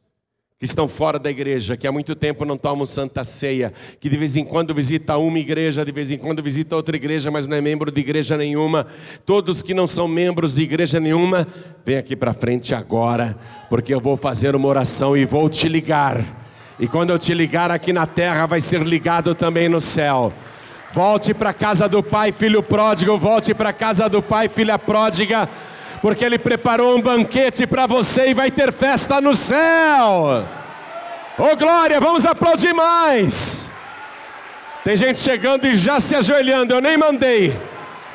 que 0.59 0.65
estão 0.65 0.88
fora 0.88 1.19
da 1.19 1.29
igreja, 1.29 1.77
que 1.77 1.85
há 1.85 1.91
muito 1.91 2.15
tempo 2.15 2.43
não 2.43 2.57
tomam 2.57 2.83
santa 2.88 3.23
ceia, 3.23 3.71
que 3.99 4.09
de 4.09 4.17
vez 4.17 4.35
em 4.35 4.43
quando 4.43 4.73
visita 4.73 5.15
uma 5.15 5.38
igreja, 5.38 5.85
de 5.85 5.91
vez 5.91 6.09
em 6.09 6.17
quando 6.17 6.41
visita 6.41 6.75
outra 6.75 6.95
igreja, 6.95 7.29
mas 7.29 7.45
não 7.45 7.55
é 7.55 7.61
membro 7.61 7.91
de 7.91 8.01
igreja 8.01 8.35
nenhuma. 8.35 8.88
Todos 9.23 9.61
que 9.61 9.75
não 9.75 9.85
são 9.85 10.07
membros 10.07 10.55
de 10.55 10.63
igreja 10.63 10.99
nenhuma, 10.99 11.47
vem 11.85 11.97
aqui 11.97 12.15
para 12.15 12.33
frente 12.33 12.73
agora, 12.73 13.38
porque 13.69 13.93
eu 13.93 14.01
vou 14.01 14.17
fazer 14.17 14.55
uma 14.55 14.67
oração 14.67 15.15
e 15.15 15.25
vou 15.25 15.47
te 15.47 15.67
ligar. 15.67 16.46
E 16.80 16.88
quando 16.88 17.09
eu 17.09 17.17
te 17.17 17.34
ligar 17.34 17.71
aqui 17.71 17.91
na 17.91 18.05
terra, 18.05 18.45
vai 18.45 18.61
ser 18.61 18.82
ligado 18.82 19.34
também 19.34 19.67
no 19.67 19.82
céu. 19.82 20.32
Volte 20.93 21.34
para 21.34 21.49
a 21.49 21.53
casa 21.53 21.88
do 21.88 22.01
pai, 22.01 22.32
filho 22.32 22.63
pródigo, 22.63 23.17
volte 23.17 23.53
para 23.53 23.69
a 23.69 23.73
casa 23.73 24.07
do 24.07 24.21
pai, 24.21 24.47
filha 24.49 24.78
pródiga 24.80 25.49
porque 26.01 26.23
Ele 26.23 26.38
preparou 26.38 26.97
um 26.97 27.01
banquete 27.01 27.65
para 27.65 27.88
você 27.88 28.30
e 28.30 28.34
vai 28.34 28.51
ter 28.51 28.71
festa 28.71 29.19
no 29.19 29.36
céu. 29.36 30.45
Oh 31.38 31.55
glória, 31.55 31.99
vamos 31.99 32.25
aplaudir 32.25 32.73
mais. 32.73 33.67
Tem 34.84 34.95
gente 34.95 35.19
chegando 35.19 35.65
e 35.65 35.75
já 35.75 35.99
se 35.99 36.15
ajoelhando, 36.15 36.73
eu 36.73 36.82
nem 36.82 36.97
mandei. 36.97 37.59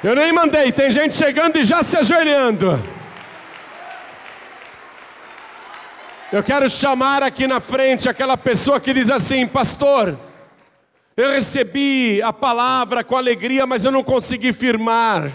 Eu 0.03 0.17
nem 0.17 0.33
mandei, 0.33 0.73
tem 0.73 0.91
gente 0.91 1.15
chegando 1.15 1.57
e 1.57 1.65
já 1.65 1.83
se 1.83 1.97
ajoelhando. 1.97 2.83
Eu 6.33 6.43
quero 6.43 6.67
chamar 6.67 7.23
aqui 7.23 7.47
na 7.47 7.61
frente 7.61 8.09
aquela 8.09 8.39
pessoa 8.39 8.81
que 8.81 8.95
diz 8.95 9.11
assim: 9.11 9.47
Pastor, 9.47 10.19
eu 11.15 11.31
recebi 11.31 12.23
a 12.23 12.33
palavra 12.33 13.05
com 13.05 13.15
alegria, 13.15 13.67
mas 13.67 13.85
eu 13.85 13.93
não 13.93 14.03
consegui 14.03 14.51
firmar. 14.51 15.31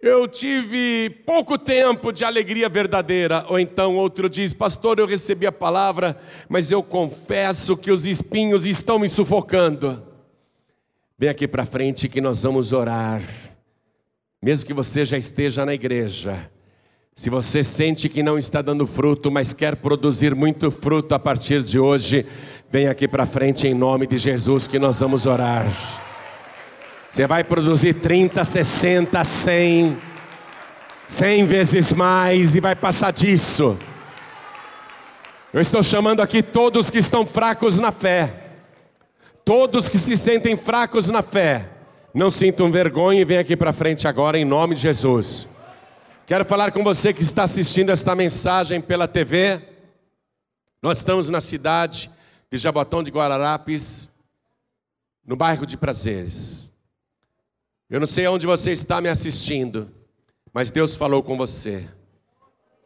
Eu 0.00 0.26
tive 0.26 1.10
pouco 1.26 1.58
tempo 1.58 2.10
de 2.12 2.24
alegria 2.24 2.66
verdadeira. 2.66 3.44
Ou 3.46 3.58
então 3.58 3.94
outro 3.96 4.30
diz: 4.30 4.54
Pastor, 4.54 4.98
eu 4.98 5.06
recebi 5.06 5.46
a 5.46 5.52
palavra, 5.52 6.18
mas 6.48 6.72
eu 6.72 6.82
confesso 6.82 7.76
que 7.76 7.90
os 7.90 8.06
espinhos 8.06 8.64
estão 8.64 8.98
me 8.98 9.08
sufocando. 9.08 10.02
Vem 11.18 11.28
aqui 11.28 11.46
para 11.46 11.66
frente 11.66 12.08
que 12.08 12.22
nós 12.22 12.42
vamos 12.42 12.72
orar. 12.72 13.20
Mesmo 14.42 14.66
que 14.66 14.72
você 14.72 15.04
já 15.04 15.18
esteja 15.18 15.66
na 15.66 15.74
igreja, 15.74 16.50
se 17.14 17.30
você 17.30 17.62
sente 17.62 18.08
que 18.08 18.24
não 18.24 18.36
está 18.36 18.60
dando 18.60 18.88
fruto, 18.88 19.30
mas 19.30 19.52
quer 19.52 19.76
produzir 19.76 20.34
muito 20.34 20.68
fruto 20.72 21.14
a 21.14 21.18
partir 21.18 21.62
de 21.62 21.78
hoje, 21.78 22.26
vem 22.68 22.88
aqui 22.88 23.06
para 23.06 23.24
frente 23.24 23.68
em 23.68 23.72
nome 23.72 24.04
de 24.08 24.18
Jesus 24.18 24.66
que 24.66 24.80
nós 24.80 24.98
vamos 24.98 25.24
orar. 25.24 25.64
Você 27.08 27.24
vai 27.24 27.44
produzir 27.44 27.94
30, 27.94 28.42
60, 28.42 29.22
100, 29.22 29.96
100 31.06 31.44
vezes 31.44 31.92
mais 31.92 32.56
e 32.56 32.60
vai 32.60 32.74
passar 32.74 33.12
disso. 33.12 33.78
Eu 35.52 35.60
estou 35.60 35.84
chamando 35.84 36.20
aqui 36.20 36.42
todos 36.42 36.90
que 36.90 36.98
estão 36.98 37.24
fracos 37.24 37.78
na 37.78 37.92
fé. 37.92 38.34
Todos 39.44 39.88
que 39.88 39.98
se 39.98 40.16
sentem 40.16 40.56
fracos 40.56 41.08
na 41.08 41.22
fé. 41.22 41.68
Não 42.12 42.28
sintam 42.28 42.72
vergonha 42.72 43.20
e 43.20 43.24
venham 43.24 43.40
aqui 43.40 43.56
para 43.56 43.72
frente 43.72 44.08
agora 44.08 44.36
em 44.36 44.44
nome 44.44 44.74
de 44.74 44.80
Jesus. 44.80 45.53
Quero 46.26 46.42
falar 46.46 46.72
com 46.72 46.82
você 46.82 47.12
que 47.12 47.20
está 47.20 47.42
assistindo 47.42 47.90
esta 47.90 48.14
mensagem 48.14 48.80
pela 48.80 49.06
TV. 49.06 49.60
Nós 50.80 50.98
estamos 50.98 51.28
na 51.28 51.38
cidade 51.38 52.10
de 52.50 52.56
Jabotão 52.56 53.02
de 53.02 53.10
Guararapes, 53.10 54.08
no 55.26 55.36
bairro 55.36 55.66
de 55.66 55.76
Prazeres. 55.76 56.72
Eu 57.90 58.00
não 58.00 58.06
sei 58.06 58.26
onde 58.26 58.46
você 58.46 58.72
está 58.72 59.02
me 59.02 59.08
assistindo, 59.10 59.90
mas 60.50 60.70
Deus 60.70 60.96
falou 60.96 61.22
com 61.22 61.36
você. 61.36 61.86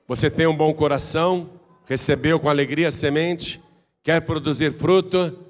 Você 0.09 0.29
tem 0.29 0.49
um 0.49 0.57
bom 0.57 0.75
coração, 0.75 1.49
recebeu 1.87 2.41
com 2.41 2.49
alegria 2.49 2.89
a 2.89 2.93
semente, 2.93 3.63
quer 4.03 4.21
produzir 4.23 4.73
fruto, 4.73 5.47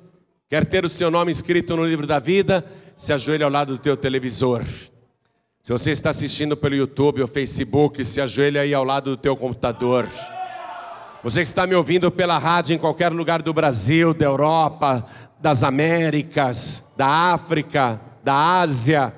quer 0.46 0.66
ter 0.66 0.84
o 0.84 0.90
seu 0.90 1.10
nome 1.10 1.32
escrito 1.32 1.74
no 1.74 1.86
livro 1.86 2.06
da 2.06 2.18
vida, 2.18 2.70
se 2.94 3.14
ajoelhe 3.14 3.44
ao 3.44 3.50
lado 3.50 3.78
do 3.78 3.82
teu 3.82 3.96
televisor. 3.96 4.62
Se 5.68 5.72
você 5.72 5.90
está 5.90 6.08
assistindo 6.08 6.56
pelo 6.56 6.74
YouTube 6.74 7.20
ou 7.20 7.28
Facebook, 7.28 8.02
se 8.02 8.22
ajoelhe 8.22 8.58
aí 8.58 8.72
ao 8.72 8.82
lado 8.82 9.10
do 9.10 9.16
teu 9.18 9.36
computador. 9.36 10.08
Você 11.22 11.42
que 11.42 11.46
está 11.46 11.66
me 11.66 11.74
ouvindo 11.74 12.10
pela 12.10 12.38
rádio 12.38 12.74
em 12.74 12.78
qualquer 12.78 13.12
lugar 13.12 13.42
do 13.42 13.52
Brasil, 13.52 14.14
da 14.14 14.24
Europa, 14.24 15.04
das 15.38 15.62
Américas, 15.62 16.90
da 16.96 17.06
África, 17.06 18.00
da 18.24 18.60
Ásia, 18.60 19.12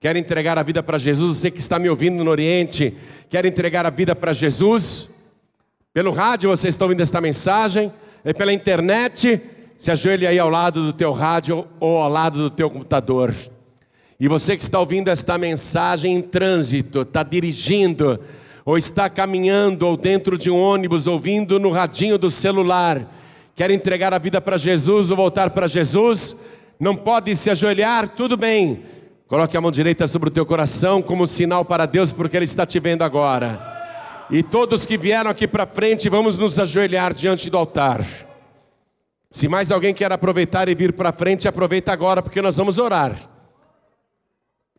Quer 0.00 0.16
entregar 0.16 0.58
a 0.58 0.64
vida 0.64 0.82
para 0.82 0.98
Jesus? 0.98 1.38
Você 1.38 1.48
que 1.48 1.60
está 1.60 1.78
me 1.78 1.88
ouvindo 1.88 2.24
no 2.24 2.30
Oriente, 2.32 2.92
quer 3.30 3.46
entregar 3.46 3.86
a 3.86 3.90
vida 3.90 4.16
para 4.16 4.32
Jesus? 4.32 5.08
Pelo 5.92 6.10
rádio 6.10 6.50
você 6.50 6.66
está 6.66 6.84
ouvindo 6.84 7.02
esta 7.02 7.20
mensagem, 7.20 7.92
e 8.24 8.34
pela 8.34 8.52
internet, 8.52 9.40
se 9.78 9.92
ajoelhe 9.92 10.26
aí 10.26 10.40
ao 10.40 10.50
lado 10.50 10.84
do 10.86 10.92
teu 10.92 11.12
rádio 11.12 11.68
ou 11.78 11.98
ao 11.98 12.08
lado 12.08 12.36
do 12.40 12.50
teu 12.50 12.68
computador. 12.68 13.32
E 14.18 14.28
você 14.28 14.56
que 14.56 14.62
está 14.62 14.78
ouvindo 14.78 15.08
esta 15.08 15.36
mensagem 15.36 16.14
em 16.14 16.22
trânsito, 16.22 17.02
está 17.02 17.22
dirigindo, 17.22 18.20
ou 18.64 18.78
está 18.78 19.10
caminhando, 19.10 19.86
ou 19.86 19.96
dentro 19.96 20.38
de 20.38 20.50
um 20.50 20.58
ônibus, 20.58 21.06
ouvindo 21.06 21.58
no 21.58 21.70
radinho 21.70 22.16
do 22.16 22.30
celular, 22.30 23.06
quer 23.54 23.70
entregar 23.70 24.14
a 24.14 24.18
vida 24.18 24.40
para 24.40 24.56
Jesus 24.56 25.10
ou 25.10 25.16
voltar 25.16 25.50
para 25.50 25.66
Jesus, 25.66 26.36
não 26.78 26.94
pode 26.94 27.34
se 27.36 27.50
ajoelhar, 27.50 28.08
tudo 28.16 28.36
bem 28.36 28.94
Coloque 29.26 29.56
a 29.56 29.60
mão 29.60 29.72
direita 29.72 30.06
sobre 30.06 30.28
o 30.28 30.32
teu 30.32 30.44
coração 30.44 31.00
como 31.00 31.26
sinal 31.26 31.64
para 31.64 31.86
Deus, 31.86 32.12
porque 32.12 32.36
Ele 32.36 32.44
está 32.44 32.66
te 32.66 32.78
vendo 32.78 33.02
agora. 33.02 34.26
E 34.30 34.42
todos 34.42 34.84
que 34.84 34.98
vieram 34.98 35.30
aqui 35.30 35.48
para 35.48 35.66
frente, 35.66 36.10
vamos 36.10 36.36
nos 36.36 36.58
ajoelhar 36.58 37.14
diante 37.14 37.48
do 37.48 37.56
altar. 37.56 38.04
Se 39.30 39.48
mais 39.48 39.72
alguém 39.72 39.94
quer 39.94 40.12
aproveitar 40.12 40.68
e 40.68 40.74
vir 40.74 40.92
para 40.92 41.10
frente, 41.10 41.48
aproveita 41.48 41.90
agora, 41.90 42.22
porque 42.22 42.42
nós 42.42 42.58
vamos 42.58 42.78
orar. 42.78 43.16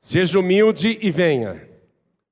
Seja 0.06 0.40
humilde 0.40 1.00
e 1.02 1.10
venha. 1.10 1.68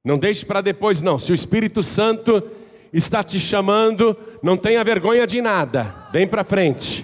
Não 0.05 0.15
deixe 0.15 0.45
para 0.45 0.61
depois, 0.61 1.01
não. 1.01 1.17
Se 1.17 1.31
o 1.31 1.33
Espírito 1.33 1.81
Santo 1.81 2.51
está 2.93 3.23
te 3.23 3.39
chamando, 3.39 4.15
não 4.43 4.55
tenha 4.55 4.83
vergonha 4.83 5.25
de 5.25 5.41
nada. 5.41 6.07
Vem 6.13 6.27
para 6.27 6.43
frente. 6.43 7.03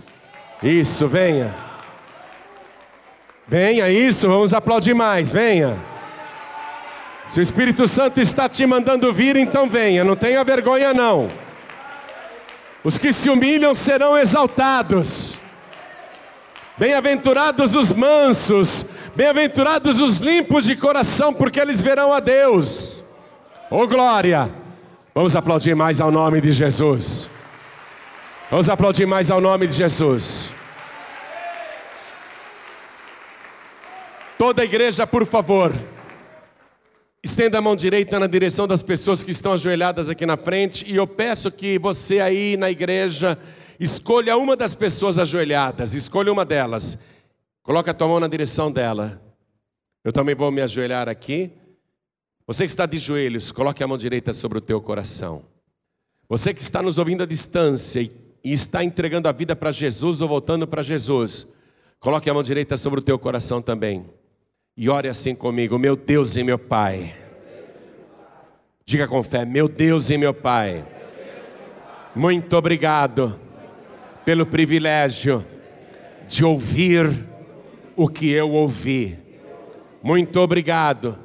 Isso, 0.61 1.07
venha. 1.07 1.55
Venha, 3.47 3.89
isso, 3.89 4.27
vamos 4.27 4.53
aplaudir 4.53 4.93
mais, 4.93 5.31
venha. 5.31 5.75
Se 7.29 7.39
o 7.39 7.41
Espírito 7.41 7.87
Santo 7.87 8.21
está 8.21 8.47
te 8.47 8.63
mandando 8.67 9.11
vir, 9.11 9.37
então 9.37 9.67
venha, 9.67 10.03
não 10.03 10.15
tenha 10.15 10.43
vergonha 10.43 10.93
não. 10.93 11.29
Os 12.83 12.95
que 12.99 13.11
se 13.11 13.27
humilham 13.27 13.73
serão 13.73 14.15
exaltados. 14.15 15.35
Bem-aventurados 16.77 17.75
os 17.75 17.91
mansos, 17.91 18.85
bem-aventurados 19.15 20.01
os 20.01 20.19
limpos 20.19 20.65
de 20.65 20.75
coração, 20.75 21.33
porque 21.33 21.59
eles 21.59 21.81
verão 21.81 22.13
a 22.13 22.19
Deus. 22.19 23.03
Oh 23.69 23.87
glória! 23.87 24.49
Vamos 25.13 25.35
aplaudir 25.35 25.75
mais 25.75 25.99
ao 25.99 26.11
nome 26.11 26.39
de 26.39 26.51
Jesus. 26.51 27.29
Vamos 28.49 28.69
aplaudir 28.69 29.05
mais 29.05 29.29
ao 29.29 29.41
nome 29.41 29.67
de 29.67 29.73
Jesus. 29.73 30.51
Toda 34.37 34.61
a 34.61 34.65
igreja, 34.65 35.05
por 35.05 35.25
favor, 35.25 35.73
estenda 37.21 37.57
a 37.57 37.61
mão 37.61 37.75
direita 37.75 38.17
na 38.19 38.27
direção 38.27 38.67
das 38.67 38.81
pessoas 38.81 39.21
que 39.21 39.31
estão 39.31 39.53
ajoelhadas 39.53 40.09
aqui 40.09 40.25
na 40.25 40.37
frente, 40.37 40.85
e 40.87 40.95
eu 40.95 41.05
peço 41.05 41.51
que 41.51 41.77
você 41.77 42.21
aí 42.21 42.55
na 42.55 42.71
igreja 42.71 43.37
escolha 43.79 44.37
uma 44.37 44.55
das 44.55 44.73
pessoas 44.75 45.19
ajoelhadas, 45.19 45.93
escolha 45.93 46.31
uma 46.31 46.45
delas. 46.45 46.99
Coloque 47.69 47.91
a 47.91 47.93
tua 47.93 48.07
mão 48.07 48.19
na 48.19 48.27
direção 48.27 48.71
dela. 48.71 49.21
Eu 50.03 50.11
também 50.11 50.33
vou 50.33 50.49
me 50.49 50.59
ajoelhar 50.59 51.07
aqui. 51.07 51.51
Você 52.47 52.65
que 52.65 52.71
está 52.71 52.87
de 52.87 52.97
joelhos, 52.97 53.51
coloque 53.51 53.83
a 53.83 53.87
mão 53.87 53.95
direita 53.95 54.33
sobre 54.33 54.57
o 54.57 54.61
teu 54.61 54.81
coração. 54.81 55.45
Você 56.27 56.51
que 56.51 56.63
está 56.63 56.81
nos 56.81 56.97
ouvindo 56.97 57.21
à 57.21 57.27
distância 57.27 58.01
e 58.01 58.11
está 58.43 58.83
entregando 58.83 59.29
a 59.29 59.31
vida 59.31 59.55
para 59.55 59.71
Jesus 59.71 60.19
ou 60.19 60.27
voltando 60.27 60.67
para 60.67 60.81
Jesus, 60.81 61.45
coloque 61.99 62.27
a 62.27 62.33
mão 62.33 62.41
direita 62.41 62.75
sobre 62.75 63.01
o 63.01 63.03
teu 63.03 63.19
coração 63.19 63.61
também. 63.61 64.03
E 64.75 64.89
ore 64.89 65.07
assim 65.07 65.35
comigo, 65.35 65.77
meu 65.77 65.95
Deus 65.95 66.37
e 66.37 66.43
meu 66.43 66.57
Pai. 66.57 67.15
Diga 68.83 69.07
com 69.07 69.21
fé, 69.21 69.45
meu 69.45 69.69
Deus 69.69 70.09
e 70.09 70.17
meu 70.17 70.33
Pai. 70.33 70.83
Muito 72.15 72.57
obrigado 72.57 73.39
pelo 74.25 74.47
privilégio 74.47 75.45
de 76.27 76.43
ouvir 76.43 77.28
o 77.99 78.07
que 78.07 78.31
eu 78.31 78.51
ouvi. 78.51 79.19
Muito 80.01 80.39
obrigado 80.39 81.19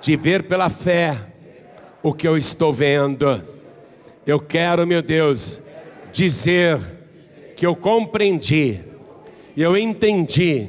de 0.00 0.16
ver 0.16 0.48
pela 0.48 0.68
fé 0.68 1.16
o 2.02 2.12
que 2.12 2.26
eu 2.26 2.36
estou 2.36 2.72
vendo. 2.72 3.40
Eu 4.26 4.40
quero, 4.40 4.84
meu 4.84 5.00
Deus, 5.00 5.62
dizer 6.12 6.80
que 7.54 7.64
eu 7.64 7.76
compreendi, 7.76 8.80
eu 9.56 9.76
entendi 9.76 10.68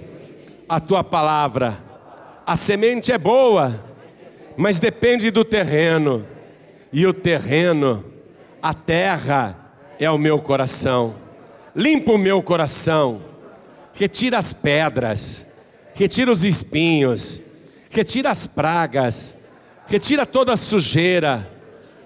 a 0.70 0.80
tua 0.80 1.04
palavra. 1.04 1.84
A 2.46 2.56
semente 2.56 3.12
é 3.12 3.18
boa, 3.18 3.74
mas 4.56 4.80
depende 4.80 5.32
do 5.32 5.44
terreno, 5.44 6.28
e 6.94 7.08
o 7.08 7.14
terreno, 7.14 8.06
a 8.62 8.76
terra, 8.76 9.74
é 10.00 10.12
o 10.12 10.18
meu 10.20 10.38
coração. 10.38 11.16
Limpa 11.76 12.12
o 12.12 12.20
meu 12.20 12.40
coração, 12.44 13.29
retira 14.00 14.38
as 14.38 14.54
pedras, 14.54 15.46
retira 15.94 16.32
os 16.32 16.46
espinhos, 16.46 17.44
retira 17.90 18.30
as 18.30 18.48
pragas, 18.48 19.36
retira 19.88 20.26
toda 20.26 20.54
a 20.54 20.58
sujeira, 20.58 21.52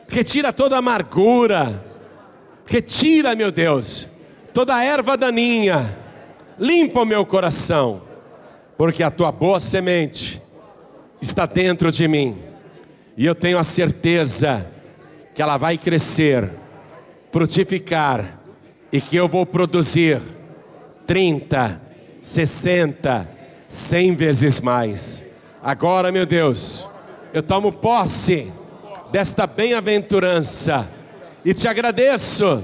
retira 0.08 0.52
toda 0.52 0.76
a 0.76 0.80
amargura, 0.80 1.86
retira, 2.66 3.36
meu 3.36 3.52
Deus, 3.52 4.08
toda 4.52 4.74
a 4.74 4.84
erva 4.84 5.16
daninha, 5.16 5.96
limpa 6.58 7.02
o 7.02 7.06
meu 7.06 7.28
coração, 7.28 8.02
porque 8.76 9.04
a 9.04 9.12
tua 9.12 9.32
boa 9.32 9.60
semente 9.60 10.42
está 11.22 11.46
dentro 11.46 11.92
de 11.92 12.08
mim, 12.08 12.40
e 13.16 13.24
eu 13.24 13.36
tenho 13.36 13.60
a 13.60 13.64
certeza 13.64 14.66
que 15.36 15.44
ela 15.44 15.58
vai 15.58 15.78
crescer, 15.78 16.50
frutificar, 17.32 18.40
e 18.92 19.00
que 19.00 19.16
eu 19.16 19.28
vou 19.28 19.46
produzir 19.46 20.20
30, 21.06 21.82
60, 22.22 23.30
100 23.68 24.16
vezes 24.16 24.62
mais. 24.62 25.26
Agora, 25.62 26.12
meu 26.12 26.26
Deus, 26.26 26.88
eu 27.34 27.42
tomo 27.42 27.72
posse 27.72 28.52
desta 29.12 29.48
bem-aventurança 29.48 30.88
e 31.44 31.54
te 31.54 31.68
agradeço 31.68 32.64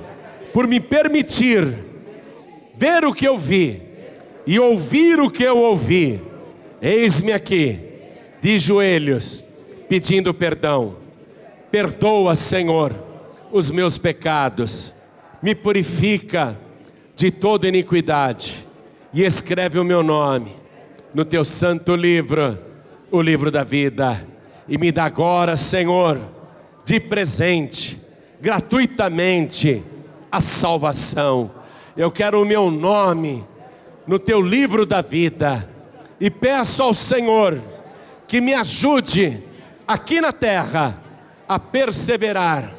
por 0.53 0.67
me 0.67 0.79
permitir 0.79 1.65
ver 2.75 3.05
o 3.05 3.13
que 3.13 3.27
eu 3.27 3.37
vi 3.37 3.81
e 4.47 4.59
ouvir 4.59 5.19
o 5.19 5.29
que 5.29 5.43
eu 5.43 5.57
ouvi. 5.57 6.21
Eis-me 6.81 7.31
aqui, 7.31 7.79
de 8.41 8.57
joelhos, 8.57 9.43
pedindo 9.87 10.33
perdão. 10.33 10.95
Perdoa, 11.69 12.35
Senhor, 12.35 12.93
os 13.51 13.69
meus 13.69 13.97
pecados, 13.97 14.93
me 15.41 15.53
purifica 15.53 16.57
de 17.19 17.29
toda 17.29 17.67
iniquidade 17.67 18.65
e 19.13 19.25
escreve 19.25 19.77
o 19.77 19.83
meu 19.83 20.01
nome 20.01 20.55
no 21.13 21.25
teu 21.25 21.43
santo 21.43 21.93
livro 21.93 22.57
o 23.11 23.21
livro 23.21 23.51
da 23.51 23.61
vida 23.61 24.25
e 24.69 24.77
me 24.77 24.89
dá 24.89 25.03
agora, 25.03 25.57
Senhor, 25.57 26.17
de 26.85 26.97
presente, 26.97 27.99
gratuitamente, 28.39 29.83
a 30.31 30.39
salvação. 30.39 31.51
Eu 31.97 32.09
quero 32.09 32.41
o 32.41 32.45
meu 32.45 32.71
nome 32.71 33.43
no 34.07 34.17
teu 34.17 34.39
livro 34.39 34.85
da 34.85 35.01
vida 35.01 35.69
e 36.21 36.31
peço 36.31 36.83
ao 36.83 36.93
Senhor 36.93 37.61
que 38.29 38.39
me 38.39 38.53
ajude 38.53 39.43
aqui 39.85 40.21
na 40.21 40.31
terra 40.31 41.03
a 41.49 41.59
perseverar 41.59 42.73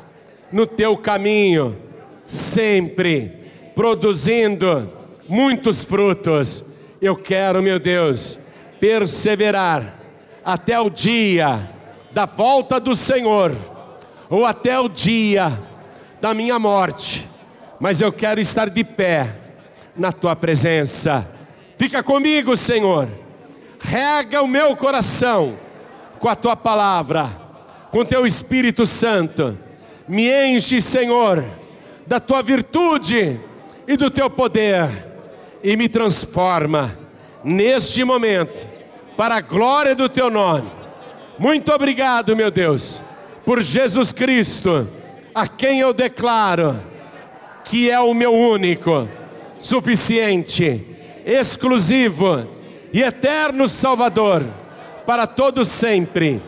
no 0.51 0.66
teu 0.66 0.97
caminho, 0.97 1.76
sempre 2.24 3.38
produzindo 3.81 4.93
muitos 5.26 5.83
frutos. 5.83 6.66
Eu 7.01 7.16
quero, 7.16 7.62
meu 7.62 7.81
Deus, 7.81 8.39
perseverar 8.78 9.99
até 10.45 10.78
o 10.78 10.91
dia 10.91 11.70
da 12.12 12.26
volta 12.26 12.78
do 12.78 12.95
Senhor, 12.95 13.57
ou 14.28 14.45
até 14.45 14.78
o 14.78 14.87
dia 14.87 15.59
da 16.20 16.35
minha 16.35 16.59
morte, 16.59 17.26
mas 17.81 18.03
eu 18.03 18.12
quero 18.12 18.39
estar 18.39 18.68
de 18.68 18.85
pé 18.85 19.35
na 19.97 20.12
tua 20.12 20.37
presença. 20.37 21.26
Fica 21.78 22.03
comigo, 22.03 22.59
Senhor, 22.59 23.09
rega 23.81 24.43
o 24.43 24.47
meu 24.47 24.76
coração 24.76 25.57
com 26.18 26.28
a 26.28 26.37
tua 26.37 26.55
palavra, 26.55 27.31
com 27.91 28.05
teu 28.05 28.26
Espírito 28.26 28.85
Santo, 28.85 29.57
me 30.07 30.31
enche, 30.31 30.83
Senhor, 30.83 31.43
da 32.07 32.20
tua 32.20 32.43
virtude 32.43 33.49
e 33.87 33.97
do 33.97 34.11
teu 34.11 34.31
poder, 34.31 34.89
e 35.62 35.76
me 35.76 35.89
transforma 35.89 36.95
neste 37.45 38.05
momento 38.05 38.66
para 39.16 39.37
a 39.37 39.41
glória 39.41 39.95
do 39.95 40.09
teu 40.09 40.31
nome. 40.31 40.68
Muito 41.39 41.72
obrigado, 41.72 42.37
meu 42.37 42.51
Deus, 42.51 43.01
por 43.45 43.61
Jesus 43.61 44.12
Cristo, 44.12 44.89
a 45.35 45.47
quem 45.49 45.81
eu 45.81 45.93
declaro 45.93 46.81
que 47.64 47.91
é 47.91 48.01
o 48.01 48.12
meu 48.12 48.33
único, 48.33 49.09
suficiente, 49.59 50.85
exclusivo 51.24 52.47
e 52.93 53.03
eterno 53.03 53.68
Salvador 53.68 54.45
para 55.07 55.26
todos 55.26 55.68
sempre. 55.68 56.43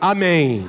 Amém. 0.00 0.68